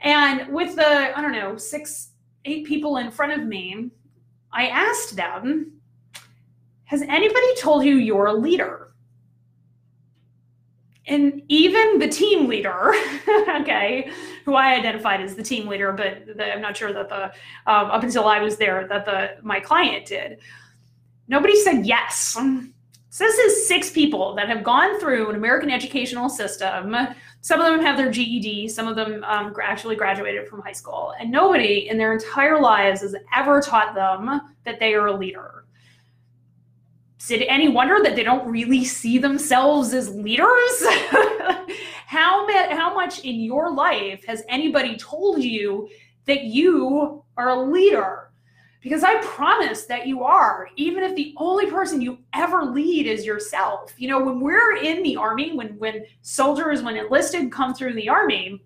and 0.00 0.52
with 0.52 0.76
the 0.76 1.16
i 1.16 1.20
don't 1.20 1.32
know 1.32 1.56
six 1.56 2.10
eight 2.44 2.66
people 2.66 2.98
in 2.98 3.10
front 3.10 3.32
of 3.32 3.46
me 3.46 3.90
i 4.52 4.68
asked 4.68 5.16
them 5.16 5.72
has 6.84 7.02
anybody 7.02 7.54
told 7.56 7.84
you 7.84 7.96
you're 7.96 8.26
a 8.26 8.32
leader 8.32 8.88
and 11.08 11.42
even 11.48 11.98
the 11.98 12.08
team 12.08 12.48
leader, 12.48 12.92
okay, 13.60 14.10
who 14.44 14.54
I 14.54 14.74
identified 14.74 15.22
as 15.22 15.34
the 15.34 15.42
team 15.42 15.66
leader, 15.66 15.92
but 15.92 16.36
the, 16.36 16.52
I'm 16.52 16.60
not 16.60 16.76
sure 16.76 16.92
that 16.92 17.08
the 17.08 17.24
um, 17.70 17.90
up 17.90 18.02
until 18.02 18.26
I 18.26 18.40
was 18.40 18.58
there 18.58 18.86
that 18.88 19.06
the 19.06 19.36
my 19.42 19.58
client 19.58 20.06
did. 20.06 20.38
Nobody 21.28 21.56
said 21.56 21.86
yes. 21.86 22.36
So 23.10 23.24
this 23.24 23.38
is 23.38 23.68
six 23.68 23.90
people 23.90 24.34
that 24.34 24.48
have 24.48 24.62
gone 24.62 24.98
through 25.00 25.30
an 25.30 25.36
American 25.36 25.70
educational 25.70 26.28
system. 26.28 26.96
Some 27.40 27.60
of 27.60 27.66
them 27.66 27.80
have 27.80 27.96
their 27.96 28.10
GED. 28.10 28.68
Some 28.68 28.86
of 28.86 28.96
them 28.96 29.24
um, 29.24 29.54
actually 29.62 29.96
graduated 29.96 30.48
from 30.48 30.60
high 30.60 30.72
school, 30.72 31.14
and 31.18 31.30
nobody 31.30 31.88
in 31.88 31.98
their 31.98 32.12
entire 32.12 32.60
lives 32.60 33.00
has 33.00 33.14
ever 33.34 33.60
taught 33.60 33.94
them 33.94 34.40
that 34.64 34.78
they 34.78 34.94
are 34.94 35.06
a 35.06 35.16
leader 35.16 35.58
is 37.20 37.42
it 37.42 37.44
any 37.48 37.68
wonder 37.68 38.02
that 38.02 38.16
they 38.16 38.22
don't 38.22 38.48
really 38.48 38.84
see 38.84 39.18
themselves 39.18 39.92
as 39.92 40.08
leaders? 40.14 40.46
how, 42.06 42.46
how 42.70 42.94
much 42.94 43.20
in 43.20 43.40
your 43.40 43.72
life 43.72 44.24
has 44.26 44.42
anybody 44.48 44.96
told 44.96 45.42
you 45.42 45.88
that 46.26 46.44
you 46.44 47.22
are 47.36 47.50
a 47.50 47.60
leader? 47.60 48.27
Because 48.80 49.02
I 49.02 49.20
promise 49.22 49.86
that 49.86 50.06
you 50.06 50.22
are, 50.22 50.68
even 50.76 51.02
if 51.02 51.16
the 51.16 51.34
only 51.36 51.66
person 51.66 52.00
you 52.00 52.18
ever 52.32 52.64
lead 52.64 53.06
is 53.06 53.26
yourself. 53.26 53.92
You 53.98 54.08
know, 54.08 54.24
when 54.24 54.40
we're 54.40 54.76
in 54.76 55.02
the 55.02 55.16
army, 55.16 55.52
when 55.52 55.78
when 55.78 56.04
soldiers, 56.22 56.82
when 56.82 56.96
enlisted 56.96 57.50
come 57.50 57.74
through 57.74 57.94
the 57.94 58.08
army, 58.08 58.62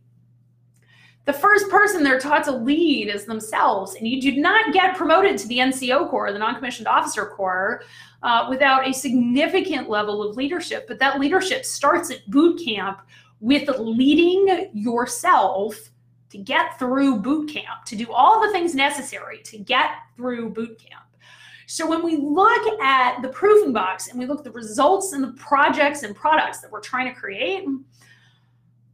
the 1.24 1.32
first 1.32 1.70
person 1.70 2.02
they're 2.02 2.18
taught 2.18 2.44
to 2.44 2.52
lead 2.52 3.08
is 3.08 3.24
themselves. 3.24 3.94
And 3.94 4.06
you 4.08 4.20
do 4.20 4.40
not 4.40 4.72
get 4.72 4.96
promoted 4.96 5.38
to 5.38 5.48
the 5.48 5.58
NCO 5.58 6.10
Corps, 6.10 6.32
the 6.32 6.38
Non 6.38 6.56
Commissioned 6.56 6.88
Officer 6.88 7.26
Corps, 7.26 7.82
uh, 8.22 8.46
without 8.50 8.86
a 8.86 8.92
significant 8.92 9.88
level 9.88 10.22
of 10.22 10.36
leadership. 10.36 10.86
But 10.88 10.98
that 10.98 11.20
leadership 11.20 11.64
starts 11.64 12.10
at 12.10 12.28
boot 12.28 12.60
camp 12.64 13.02
with 13.40 13.68
leading 13.78 14.70
yourself 14.72 15.91
to 16.32 16.38
get 16.38 16.78
through 16.78 17.20
boot 17.20 17.48
camp, 17.48 17.84
to 17.86 17.94
do 17.94 18.10
all 18.10 18.44
the 18.44 18.50
things 18.52 18.74
necessary 18.74 19.38
to 19.44 19.58
get 19.58 19.90
through 20.16 20.50
boot 20.50 20.78
camp. 20.78 21.04
So 21.66 21.88
when 21.88 22.02
we 22.02 22.16
look 22.16 22.80
at 22.80 23.20
the 23.22 23.28
proofing 23.28 23.72
box 23.72 24.08
and 24.08 24.18
we 24.18 24.26
look 24.26 24.38
at 24.38 24.44
the 24.44 24.50
results 24.50 25.12
and 25.12 25.22
the 25.22 25.32
projects 25.34 26.02
and 26.02 26.16
products 26.16 26.60
that 26.60 26.72
we're 26.72 26.80
trying 26.80 27.12
to 27.12 27.18
create, 27.18 27.64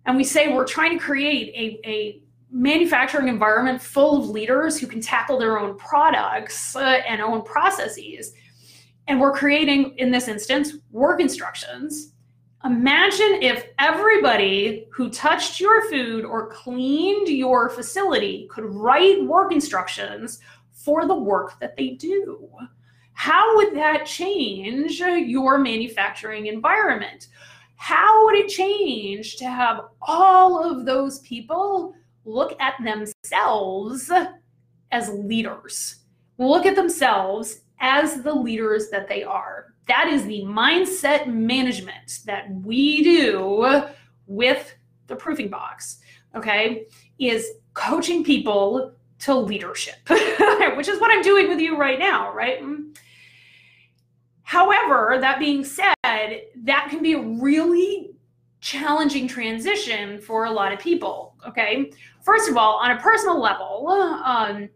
and 0.06 0.16
we 0.16 0.24
say 0.24 0.52
we're 0.52 0.66
trying 0.66 0.98
to 0.98 1.04
create 1.04 1.48
a, 1.54 1.88
a 1.88 2.22
manufacturing 2.50 3.28
environment 3.28 3.80
full 3.80 4.18
of 4.18 4.28
leaders 4.28 4.78
who 4.78 4.86
can 4.86 5.00
tackle 5.00 5.38
their 5.38 5.58
own 5.58 5.76
products 5.76 6.74
uh, 6.74 7.00
and 7.06 7.20
own 7.20 7.42
processes, 7.42 8.32
and 9.06 9.20
we're 9.20 9.32
creating, 9.32 9.96
in 9.98 10.10
this 10.10 10.26
instance, 10.28 10.74
work 10.90 11.20
instructions 11.20 12.14
Imagine 12.64 13.40
if 13.40 13.68
everybody 13.78 14.88
who 14.90 15.10
touched 15.10 15.60
your 15.60 15.88
food 15.88 16.24
or 16.24 16.48
cleaned 16.48 17.28
your 17.28 17.70
facility 17.70 18.48
could 18.50 18.64
write 18.64 19.24
work 19.24 19.52
instructions 19.52 20.40
for 20.72 21.06
the 21.06 21.14
work 21.14 21.60
that 21.60 21.76
they 21.76 21.90
do. 21.90 22.50
How 23.12 23.56
would 23.56 23.76
that 23.76 24.06
change 24.06 24.98
your 24.98 25.58
manufacturing 25.58 26.46
environment? 26.46 27.28
How 27.76 28.24
would 28.24 28.34
it 28.34 28.48
change 28.48 29.36
to 29.36 29.44
have 29.44 29.82
all 30.02 30.62
of 30.62 30.84
those 30.84 31.20
people 31.20 31.94
look 32.24 32.60
at 32.60 32.74
themselves 32.82 34.10
as 34.90 35.10
leaders? 35.10 36.00
Look 36.38 36.66
at 36.66 36.74
themselves 36.74 37.60
as 37.80 38.22
the 38.22 38.34
leaders 38.34 38.90
that 38.90 39.08
they 39.08 39.22
are. 39.22 39.67
That 39.88 40.08
is 40.08 40.26
the 40.26 40.42
mindset 40.42 41.26
management 41.26 42.20
that 42.26 42.50
we 42.50 43.02
do 43.02 43.84
with 44.26 44.74
the 45.06 45.16
proofing 45.16 45.48
box, 45.48 45.98
okay? 46.34 46.86
Is 47.18 47.52
coaching 47.74 48.22
people 48.22 48.92
to 49.20 49.34
leadership, 49.34 49.96
which 50.76 50.88
is 50.88 51.00
what 51.00 51.10
I'm 51.10 51.22
doing 51.22 51.48
with 51.48 51.58
you 51.58 51.76
right 51.76 51.98
now, 51.98 52.32
right? 52.32 52.62
However, 54.42 55.18
that 55.20 55.38
being 55.38 55.64
said, 55.64 55.94
that 56.04 56.86
can 56.88 57.02
be 57.02 57.14
a 57.14 57.20
really 57.20 58.10
challenging 58.60 59.28
transition 59.28 60.20
for 60.20 60.46
a 60.46 60.50
lot 60.50 60.72
of 60.72 60.78
people, 60.78 61.34
okay? 61.46 61.92
First 62.22 62.48
of 62.48 62.56
all, 62.56 62.76
on 62.76 62.90
a 62.90 63.00
personal 63.00 63.40
level, 63.40 63.88
um, 64.24 64.68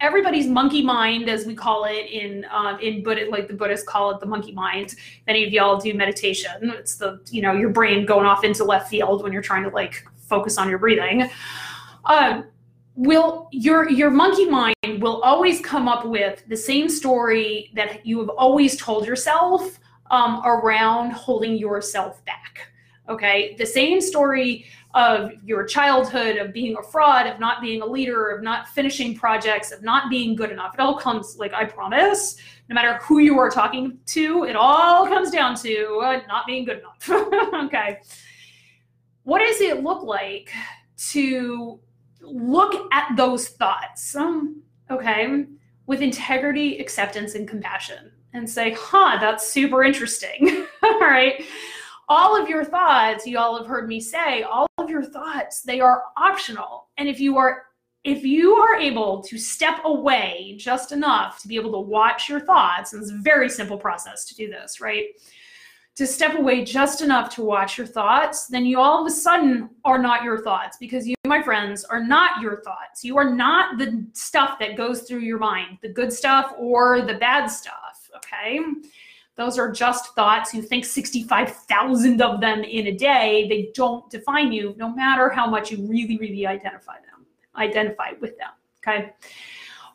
everybody's 0.00 0.46
monkey 0.46 0.82
mind, 0.82 1.28
as 1.28 1.46
we 1.46 1.54
call 1.54 1.84
it 1.84 2.06
in 2.10 2.46
um, 2.50 2.78
in 2.80 3.02
Buddha, 3.02 3.26
like 3.30 3.48
the 3.48 3.54
Buddhists 3.54 3.86
call 3.86 4.10
it 4.10 4.20
the 4.20 4.26
monkey 4.26 4.52
mind. 4.52 4.94
Many 5.26 5.44
of 5.44 5.52
y'all 5.52 5.78
do 5.78 5.94
meditation. 5.94 6.52
It's 6.62 6.96
the 6.96 7.20
you 7.30 7.42
know 7.42 7.52
your 7.52 7.70
brain 7.70 8.06
going 8.06 8.26
off 8.26 8.44
into 8.44 8.64
left 8.64 8.88
field 8.88 9.22
when 9.22 9.32
you're 9.32 9.42
trying 9.42 9.64
to 9.64 9.70
like 9.70 10.06
focus 10.16 10.58
on 10.58 10.68
your 10.68 10.78
breathing. 10.78 11.30
Uh, 12.04 12.42
will 12.94 13.48
your 13.52 13.90
your 13.90 14.10
monkey 14.10 14.48
mind 14.48 14.74
will 14.98 15.20
always 15.22 15.60
come 15.60 15.88
up 15.88 16.06
with 16.06 16.42
the 16.48 16.56
same 16.56 16.88
story 16.88 17.70
that 17.74 18.04
you 18.06 18.18
have 18.20 18.30
always 18.30 18.76
told 18.76 19.06
yourself 19.06 19.78
um, 20.10 20.42
around 20.44 21.12
holding 21.12 21.56
yourself 21.56 22.24
back. 22.24 22.70
Okay, 23.08 23.54
the 23.56 23.66
same 23.66 24.00
story 24.00 24.66
of 24.94 25.32
your 25.44 25.64
childhood, 25.64 26.38
of 26.38 26.52
being 26.52 26.76
a 26.76 26.82
fraud, 26.82 27.26
of 27.26 27.38
not 27.38 27.60
being 27.60 27.82
a 27.82 27.86
leader, 27.86 28.30
of 28.30 28.42
not 28.42 28.66
finishing 28.68 29.14
projects, 29.14 29.70
of 29.70 29.82
not 29.82 30.10
being 30.10 30.34
good 30.34 30.50
enough. 30.50 30.74
It 30.74 30.80
all 30.80 30.98
comes, 30.98 31.36
like 31.38 31.52
I 31.52 31.66
promise, 31.66 32.36
no 32.68 32.74
matter 32.74 32.98
who 33.02 33.18
you 33.18 33.38
are 33.38 33.50
talking 33.50 33.98
to, 34.06 34.44
it 34.44 34.56
all 34.56 35.06
comes 35.06 35.30
down 35.30 35.54
to 35.56 36.00
uh, 36.02 36.20
not 36.26 36.46
being 36.46 36.64
good 36.64 36.78
enough. 36.78 37.10
okay. 37.66 37.98
What 39.24 39.40
does 39.40 39.60
it 39.60 39.82
look 39.82 40.02
like 40.02 40.50
to 41.10 41.78
look 42.22 42.88
at 42.92 43.14
those 43.16 43.48
thoughts, 43.48 44.16
um, 44.16 44.62
okay, 44.90 45.44
with 45.86 46.00
integrity, 46.00 46.78
acceptance, 46.78 47.34
and 47.34 47.46
compassion 47.46 48.10
and 48.32 48.48
say, 48.48 48.74
huh, 48.78 49.18
that's 49.20 49.46
super 49.46 49.84
interesting. 49.84 50.66
all 50.82 51.00
right 51.00 51.44
all 52.08 52.40
of 52.40 52.48
your 52.48 52.64
thoughts, 52.64 53.26
you 53.26 53.38
all 53.38 53.58
have 53.58 53.66
heard 53.66 53.88
me 53.88 54.00
say, 54.00 54.42
all 54.42 54.68
of 54.78 54.90
your 54.90 55.02
thoughts, 55.02 55.62
they 55.62 55.80
are 55.80 56.04
optional. 56.16 56.88
And 56.98 57.08
if 57.08 57.20
you 57.20 57.36
are 57.36 57.64
if 58.06 58.24
you 58.24 58.54
are 58.54 58.76
able 58.76 59.20
to 59.20 59.36
step 59.36 59.80
away 59.84 60.54
just 60.56 60.92
enough 60.92 61.42
to 61.42 61.48
be 61.48 61.56
able 61.56 61.72
to 61.72 61.80
watch 61.80 62.28
your 62.28 62.38
thoughts, 62.38 62.92
and 62.92 63.02
it's 63.02 63.10
a 63.10 63.16
very 63.16 63.48
simple 63.48 63.76
process 63.76 64.24
to 64.26 64.34
do 64.36 64.48
this, 64.48 64.80
right? 64.80 65.06
To 65.96 66.06
step 66.06 66.38
away 66.38 66.62
just 66.62 67.02
enough 67.02 67.34
to 67.34 67.42
watch 67.42 67.76
your 67.76 67.86
thoughts, 67.86 68.46
then 68.46 68.64
you 68.64 68.78
all 68.78 69.00
of 69.00 69.08
a 69.08 69.10
sudden 69.10 69.70
are 69.84 69.98
not 69.98 70.22
your 70.22 70.40
thoughts 70.40 70.76
because 70.78 71.04
you, 71.04 71.16
my 71.26 71.42
friends, 71.42 71.82
are 71.82 72.00
not 72.00 72.40
your 72.40 72.62
thoughts. 72.62 73.02
You 73.02 73.18
are 73.18 73.28
not 73.34 73.76
the 73.76 74.06
stuff 74.12 74.56
that 74.60 74.76
goes 74.76 75.02
through 75.02 75.20
your 75.20 75.40
mind, 75.40 75.78
the 75.82 75.88
good 75.88 76.12
stuff 76.12 76.52
or 76.56 77.00
the 77.00 77.14
bad 77.14 77.48
stuff, 77.48 78.08
okay? 78.18 78.60
Those 79.36 79.58
are 79.58 79.70
just 79.70 80.14
thoughts. 80.14 80.54
You 80.54 80.62
think 80.62 80.84
65,000 80.84 82.22
of 82.22 82.40
them 82.40 82.64
in 82.64 82.86
a 82.86 82.92
day. 82.92 83.46
They 83.48 83.70
don't 83.74 84.08
define 84.10 84.50
you, 84.50 84.74
no 84.78 84.94
matter 84.94 85.28
how 85.28 85.46
much 85.48 85.70
you 85.70 85.86
really, 85.86 86.16
really 86.18 86.46
identify 86.46 86.94
them, 86.94 87.26
identify 87.54 88.12
with 88.20 88.36
them. 88.38 88.50
Okay. 88.86 89.12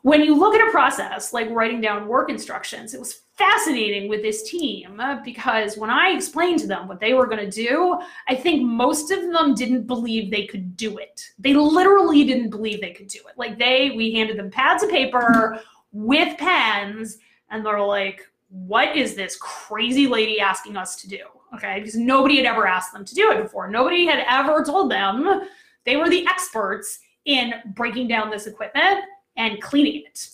When 0.02 0.22
you 0.22 0.36
look 0.36 0.54
at 0.54 0.66
a 0.66 0.70
process 0.70 1.32
like 1.32 1.48
writing 1.50 1.80
down 1.80 2.08
work 2.08 2.28
instructions, 2.28 2.92
it 2.92 2.98
was 2.98 3.22
fascinating 3.34 4.08
with 4.08 4.22
this 4.22 4.48
team 4.48 4.98
uh, 5.00 5.22
because 5.24 5.76
when 5.76 5.90
I 5.90 6.10
explained 6.10 6.58
to 6.60 6.66
them 6.66 6.88
what 6.88 7.00
they 7.00 7.14
were 7.14 7.26
going 7.26 7.48
to 7.48 7.50
do, 7.50 7.98
I 8.28 8.34
think 8.34 8.62
most 8.62 9.10
of 9.10 9.22
them 9.22 9.54
didn't 9.54 9.86
believe 9.86 10.30
they 10.30 10.46
could 10.46 10.76
do 10.76 10.98
it. 10.98 11.24
They 11.38 11.54
literally 11.54 12.24
didn't 12.24 12.50
believe 12.50 12.80
they 12.80 12.92
could 12.92 13.08
do 13.08 13.20
it. 13.28 13.38
Like 13.38 13.58
they, 13.58 13.92
we 13.96 14.12
handed 14.12 14.38
them 14.38 14.50
pads 14.50 14.82
of 14.82 14.90
paper 14.90 15.60
with 15.92 16.36
pens, 16.38 17.18
and 17.50 17.64
they're 17.64 17.80
like, 17.80 18.22
what 18.52 18.96
is 18.96 19.14
this 19.14 19.36
crazy 19.36 20.06
lady 20.06 20.38
asking 20.38 20.76
us 20.76 20.96
to 21.00 21.08
do? 21.08 21.24
Okay, 21.54 21.78
because 21.78 21.96
nobody 21.96 22.36
had 22.36 22.44
ever 22.44 22.66
asked 22.66 22.92
them 22.92 23.04
to 23.04 23.14
do 23.14 23.30
it 23.30 23.42
before. 23.42 23.68
Nobody 23.68 24.06
had 24.06 24.24
ever 24.28 24.62
told 24.62 24.90
them 24.90 25.48
they 25.84 25.96
were 25.96 26.08
the 26.08 26.26
experts 26.26 27.00
in 27.24 27.54
breaking 27.74 28.08
down 28.08 28.30
this 28.30 28.46
equipment 28.46 29.04
and 29.36 29.60
cleaning 29.62 30.04
it. 30.06 30.28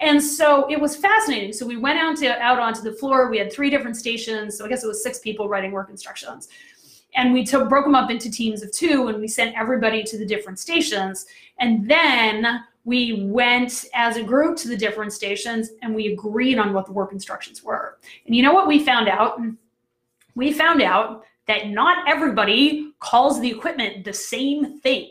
And 0.00 0.22
so 0.22 0.68
it 0.70 0.80
was 0.80 0.96
fascinating. 0.96 1.52
So 1.52 1.66
we 1.66 1.76
went 1.76 1.98
out 1.98 2.16
to 2.18 2.38
out 2.40 2.58
onto 2.58 2.80
the 2.80 2.92
floor. 2.92 3.30
We 3.30 3.38
had 3.38 3.52
three 3.52 3.70
different 3.70 3.96
stations. 3.96 4.56
So 4.56 4.64
I 4.64 4.68
guess 4.68 4.82
it 4.82 4.88
was 4.88 5.02
six 5.02 5.18
people 5.18 5.48
writing 5.48 5.72
work 5.72 5.90
instructions. 5.90 6.48
And 7.14 7.32
we 7.32 7.44
took 7.44 7.68
broke 7.68 7.84
them 7.84 7.94
up 7.94 8.10
into 8.10 8.30
teams 8.30 8.62
of 8.62 8.72
two 8.72 9.08
and 9.08 9.20
we 9.20 9.28
sent 9.28 9.56
everybody 9.56 10.02
to 10.04 10.18
the 10.18 10.24
different 10.24 10.58
stations. 10.58 11.26
And 11.58 11.88
then 11.88 12.64
we 12.90 13.22
went 13.22 13.84
as 13.94 14.16
a 14.16 14.22
group 14.22 14.56
to 14.56 14.66
the 14.66 14.76
different 14.76 15.12
stations 15.12 15.70
and 15.80 15.94
we 15.94 16.12
agreed 16.12 16.58
on 16.58 16.72
what 16.72 16.86
the 16.86 16.92
work 16.92 17.12
instructions 17.12 17.62
were. 17.62 18.00
And 18.26 18.34
you 18.34 18.42
know 18.42 18.52
what 18.52 18.66
we 18.66 18.84
found 18.84 19.08
out? 19.08 19.40
We 20.34 20.52
found 20.52 20.82
out 20.82 21.22
that 21.46 21.68
not 21.68 22.08
everybody 22.08 22.90
calls 22.98 23.40
the 23.40 23.48
equipment 23.48 24.04
the 24.04 24.12
same 24.12 24.80
thing. 24.80 25.08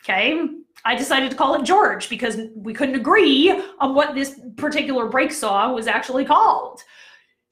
Okay. 0.00 0.46
I 0.84 0.94
decided 0.94 1.32
to 1.32 1.36
call 1.36 1.56
it 1.56 1.64
George 1.64 2.08
because 2.08 2.38
we 2.54 2.72
couldn't 2.72 2.94
agree 2.94 3.50
on 3.80 3.96
what 3.96 4.14
this 4.14 4.40
particular 4.56 5.08
brake 5.08 5.32
saw 5.32 5.72
was 5.72 5.88
actually 5.88 6.24
called. 6.24 6.84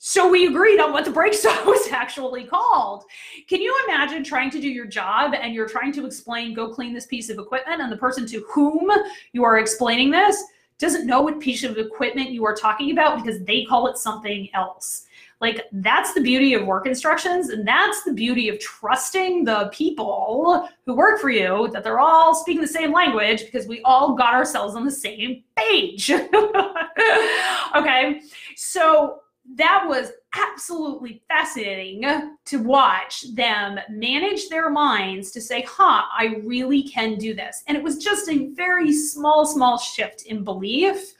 So 0.02 0.30
we 0.30 0.46
agreed 0.46 0.80
on 0.80 0.94
what 0.94 1.04
the 1.04 1.10
brake 1.10 1.34
saw 1.34 1.62
was 1.66 1.88
actually 1.92 2.44
called. 2.44 3.04
Can 3.46 3.60
you 3.60 3.78
imagine 3.84 4.24
trying 4.24 4.50
to 4.50 4.60
do 4.60 4.68
your 4.68 4.86
job 4.86 5.34
and 5.34 5.54
you're 5.54 5.68
trying 5.68 5.92
to 5.92 6.06
explain, 6.06 6.54
go 6.54 6.72
clean 6.72 6.94
this 6.94 7.04
piece 7.04 7.28
of 7.28 7.38
equipment, 7.38 7.82
and 7.82 7.92
the 7.92 7.98
person 7.98 8.26
to 8.28 8.42
whom 8.50 8.90
you 9.32 9.44
are 9.44 9.58
explaining 9.58 10.10
this 10.10 10.42
doesn't 10.78 11.06
know 11.06 11.20
what 11.20 11.38
piece 11.38 11.64
of 11.64 11.76
equipment 11.76 12.30
you 12.30 12.46
are 12.46 12.54
talking 12.54 12.92
about 12.92 13.22
because 13.22 13.44
they 13.44 13.64
call 13.64 13.88
it 13.88 13.98
something 13.98 14.48
else. 14.54 15.04
Like 15.38 15.66
that's 15.70 16.14
the 16.14 16.22
beauty 16.22 16.54
of 16.54 16.66
work 16.66 16.86
instructions, 16.86 17.50
and 17.50 17.68
that's 17.68 18.02
the 18.02 18.14
beauty 18.14 18.48
of 18.48 18.58
trusting 18.58 19.44
the 19.44 19.68
people 19.70 20.66
who 20.86 20.94
work 20.94 21.20
for 21.20 21.28
you 21.28 21.68
that 21.74 21.84
they're 21.84 22.00
all 22.00 22.34
speaking 22.34 22.62
the 22.62 22.68
same 22.68 22.90
language 22.90 23.44
because 23.44 23.66
we 23.66 23.82
all 23.82 24.14
got 24.14 24.32
ourselves 24.32 24.74
on 24.76 24.86
the 24.86 24.90
same 24.90 25.44
page. 25.56 26.10
okay, 27.74 28.22
so 28.56 29.20
that 29.56 29.84
was 29.86 30.12
absolutely 30.34 31.22
fascinating 31.28 32.36
to 32.44 32.62
watch 32.62 33.24
them 33.34 33.78
manage 33.88 34.48
their 34.48 34.70
minds 34.70 35.30
to 35.32 35.40
say, 35.40 35.66
huh, 35.68 36.02
I 36.16 36.40
really 36.44 36.84
can 36.84 37.16
do 37.16 37.34
this. 37.34 37.62
And 37.66 37.76
it 37.76 37.82
was 37.82 37.98
just 37.98 38.28
a 38.28 38.48
very 38.54 38.92
small, 38.92 39.46
small 39.46 39.78
shift 39.78 40.26
in 40.26 40.44
belief. 40.44 41.14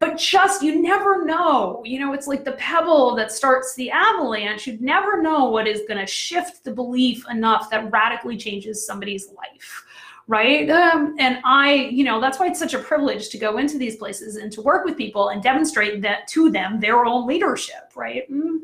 But 0.00 0.18
just, 0.18 0.62
you 0.62 0.82
never 0.82 1.24
know. 1.24 1.80
You 1.84 2.00
know, 2.00 2.12
it's 2.12 2.26
like 2.26 2.44
the 2.44 2.52
pebble 2.52 3.14
that 3.14 3.32
starts 3.32 3.74
the 3.74 3.90
avalanche. 3.90 4.66
You 4.66 4.76
never 4.80 5.22
know 5.22 5.46
what 5.46 5.66
is 5.66 5.82
going 5.88 6.00
to 6.00 6.06
shift 6.06 6.64
the 6.64 6.72
belief 6.72 7.24
enough 7.30 7.70
that 7.70 7.90
radically 7.90 8.36
changes 8.36 8.86
somebody's 8.86 9.28
life 9.28 9.84
right? 10.26 10.68
Um, 10.70 11.14
and 11.18 11.38
I, 11.44 11.88
you 11.92 12.04
know, 12.04 12.20
that's 12.20 12.38
why 12.38 12.46
it's 12.46 12.58
such 12.58 12.74
a 12.74 12.78
privilege 12.78 13.28
to 13.30 13.38
go 13.38 13.58
into 13.58 13.78
these 13.78 13.96
places 13.96 14.36
and 14.36 14.50
to 14.52 14.62
work 14.62 14.84
with 14.84 14.96
people 14.96 15.28
and 15.28 15.42
demonstrate 15.42 16.00
that 16.02 16.26
to 16.28 16.50
them 16.50 16.80
their 16.80 17.04
own 17.04 17.26
leadership, 17.26 17.92
right? 17.94 18.30
Mm. 18.30 18.60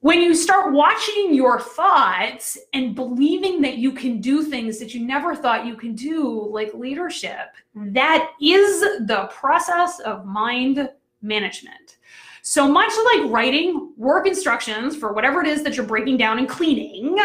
When 0.00 0.22
you 0.22 0.34
start 0.34 0.72
watching 0.72 1.34
your 1.34 1.60
thoughts 1.60 2.56
and 2.72 2.94
believing 2.94 3.60
that 3.62 3.76
you 3.76 3.92
can 3.92 4.18
do 4.20 4.42
things 4.42 4.78
that 4.78 4.94
you 4.94 5.06
never 5.06 5.36
thought 5.36 5.66
you 5.66 5.76
can 5.76 5.94
do, 5.94 6.48
like 6.50 6.72
leadership, 6.72 7.54
that 7.74 8.30
is 8.40 8.80
the 8.80 9.28
process 9.30 10.00
of 10.00 10.24
mind 10.24 10.88
management. 11.20 11.98
So 12.40 12.66
much 12.66 12.92
like 13.12 13.30
writing 13.30 13.92
work 13.98 14.26
instructions 14.26 14.96
for 14.96 15.12
whatever 15.12 15.42
it 15.42 15.46
is 15.46 15.62
that 15.64 15.76
you're 15.76 15.84
breaking 15.84 16.16
down 16.16 16.38
and 16.38 16.48
cleaning, 16.48 17.18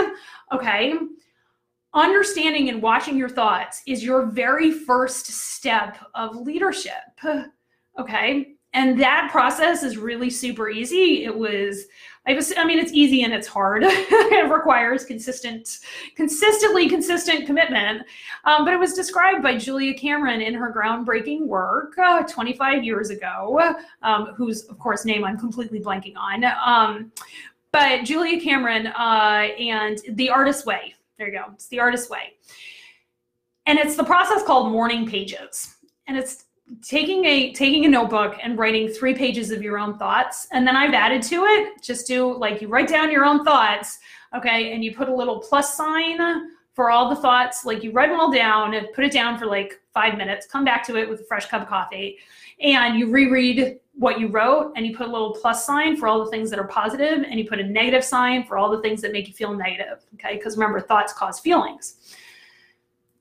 okay, 0.51 0.95
understanding 1.95 2.69
and 2.69 2.81
watching 2.81 3.17
your 3.17 3.29
thoughts 3.29 3.81
is 3.87 4.03
your 4.03 4.25
very 4.27 4.71
first 4.71 5.25
step 5.27 5.97
of 6.13 6.35
leadership. 6.35 6.93
Okay. 7.97 8.55
And 8.73 8.99
that 8.99 9.29
process 9.31 9.81
is 9.81 9.97
really 9.97 10.29
super 10.29 10.69
easy. 10.69 11.23
It 11.23 11.33
was, 11.33 11.85
I 12.27 12.33
was, 12.33 12.51
I 12.57 12.65
mean, 12.65 12.77
it's 12.77 12.91
easy 12.91 13.23
and 13.23 13.33
it's 13.33 13.47
hard. 13.47 13.83
it 13.85 14.51
requires 14.51 15.05
consistent, 15.05 15.79
consistently 16.17 16.89
consistent 16.89 17.45
commitment. 17.45 18.05
Um, 18.43 18.65
but 18.65 18.73
it 18.73 18.77
was 18.81 18.93
described 18.93 19.41
by 19.41 19.57
Julia 19.57 19.93
Cameron 19.93 20.41
in 20.41 20.53
her 20.55 20.73
groundbreaking 20.73 21.45
work 21.45 21.97
uh, 21.97 22.23
25 22.23 22.83
years 22.83 23.11
ago, 23.11 23.77
um, 24.01 24.33
whose, 24.35 24.65
of 24.65 24.77
course, 24.77 25.05
name 25.05 25.23
I'm 25.23 25.37
completely 25.37 25.79
blanking 25.79 26.17
on. 26.17 26.43
Um, 26.43 27.13
but 27.71 28.03
Julia 28.03 28.41
Cameron 28.41 28.87
uh, 28.87 29.47
and 29.57 30.01
The 30.09 30.29
Artist's 30.29 30.65
Way 30.65 30.94
there 31.17 31.27
you 31.27 31.33
go. 31.33 31.45
It's 31.53 31.67
the 31.67 31.79
artist 31.79 32.09
way. 32.09 32.33
And 33.65 33.79
it's 33.79 33.95
the 33.95 34.03
process 34.03 34.43
called 34.43 34.71
morning 34.71 35.07
pages. 35.07 35.75
And 36.07 36.17
it's 36.17 36.45
taking 36.81 37.25
a 37.25 37.53
taking 37.53 37.85
a 37.85 37.89
notebook 37.89 38.37
and 38.41 38.57
writing 38.57 38.87
three 38.87 39.13
pages 39.13 39.51
of 39.51 39.61
your 39.61 39.77
own 39.77 39.97
thoughts. 39.97 40.47
And 40.51 40.67
then 40.67 40.75
I've 40.75 40.93
added 40.93 41.21
to 41.23 41.43
it, 41.43 41.81
just 41.81 42.07
do 42.07 42.35
like 42.37 42.61
you 42.61 42.67
write 42.67 42.87
down 42.87 43.11
your 43.11 43.25
own 43.25 43.43
thoughts, 43.43 43.99
okay, 44.35 44.73
and 44.73 44.83
you 44.83 44.95
put 44.95 45.09
a 45.09 45.15
little 45.15 45.39
plus 45.39 45.75
sign 45.75 46.19
for 46.73 46.89
all 46.89 47.09
the 47.09 47.15
thoughts. 47.15 47.65
Like 47.65 47.83
you 47.83 47.91
write 47.91 48.09
them 48.09 48.19
all 48.19 48.31
down 48.31 48.73
and 48.73 48.87
put 48.93 49.05
it 49.05 49.11
down 49.11 49.37
for 49.37 49.45
like 49.45 49.79
five 49.93 50.17
minutes, 50.17 50.45
come 50.45 50.65
back 50.65 50.85
to 50.87 50.97
it 50.97 51.09
with 51.09 51.21
a 51.21 51.25
fresh 51.25 51.47
cup 51.47 51.61
of 51.63 51.67
coffee, 51.67 52.17
and 52.59 52.99
you 52.99 53.09
reread 53.11 53.79
what 53.97 54.19
you 54.19 54.27
wrote 54.27 54.73
and 54.75 54.85
you 54.85 54.95
put 54.95 55.07
a 55.07 55.11
little 55.11 55.33
plus 55.33 55.65
sign 55.65 55.95
for 55.95 56.07
all 56.07 56.23
the 56.23 56.29
things 56.29 56.49
that 56.49 56.59
are 56.59 56.67
positive 56.67 57.23
and 57.23 57.39
you 57.39 57.47
put 57.47 57.59
a 57.59 57.63
negative 57.63 58.03
sign 58.03 58.45
for 58.45 58.57
all 58.57 58.69
the 58.69 58.81
things 58.81 59.01
that 59.01 59.11
make 59.11 59.27
you 59.27 59.33
feel 59.33 59.53
negative 59.53 59.99
okay? 60.15 60.35
Because 60.37 60.57
remember 60.57 60.79
thoughts 60.79 61.13
cause 61.13 61.39
feelings. 61.39 62.15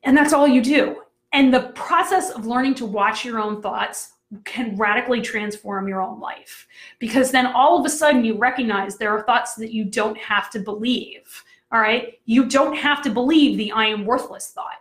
And 0.02 0.16
that's 0.16 0.32
all 0.32 0.48
you 0.48 0.62
do. 0.62 1.02
And 1.32 1.52
the 1.52 1.68
process 1.74 2.30
of 2.30 2.46
learning 2.46 2.74
to 2.76 2.86
watch 2.86 3.24
your 3.24 3.40
own 3.40 3.62
thoughts 3.62 4.12
can 4.44 4.76
radically 4.76 5.20
transform 5.20 5.86
your 5.86 6.02
own 6.02 6.18
life 6.18 6.66
because 6.98 7.30
then 7.30 7.46
all 7.46 7.78
of 7.78 7.86
a 7.86 7.88
sudden 7.88 8.24
you 8.24 8.36
recognize 8.36 8.96
there 8.96 9.16
are 9.16 9.22
thoughts 9.22 9.54
that 9.54 9.72
you 9.72 9.84
don't 9.84 10.18
have 10.18 10.50
to 10.50 10.58
believe 10.58 11.44
all 11.74 11.80
right? 11.80 12.20
You 12.24 12.46
don't 12.46 12.76
have 12.76 13.02
to 13.02 13.10
believe 13.10 13.58
the 13.58 13.72
i 13.72 13.86
am 13.86 14.06
worthless 14.06 14.50
thought. 14.50 14.78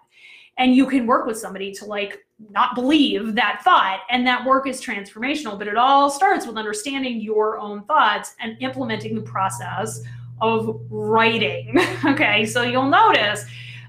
And 0.60 0.76
you 0.76 0.86
can 0.86 1.08
work 1.08 1.26
with 1.26 1.40
somebody 1.40 1.72
to 1.74 1.86
like 1.86 2.23
not 2.50 2.76
believe 2.76 3.36
that 3.36 3.62
thought 3.64 4.02
and 4.10 4.26
that 4.26 4.44
work 4.46 4.68
is 4.68 4.82
transformational 4.82 5.58
but 5.58 5.68
it 5.68 5.78
all 5.78 6.10
starts 6.10 6.46
with 6.46 6.58
understanding 6.58 7.22
your 7.22 7.60
own 7.60 7.84
thoughts 7.86 8.36
and 8.40 8.58
implementing 8.62 9.16
the 9.16 9.22
process 9.22 10.02
of 10.42 10.80
writing 10.90 11.78
okay? 12.06 12.46
So 12.46 12.64
you'll 12.64 12.90
notice 12.90 13.46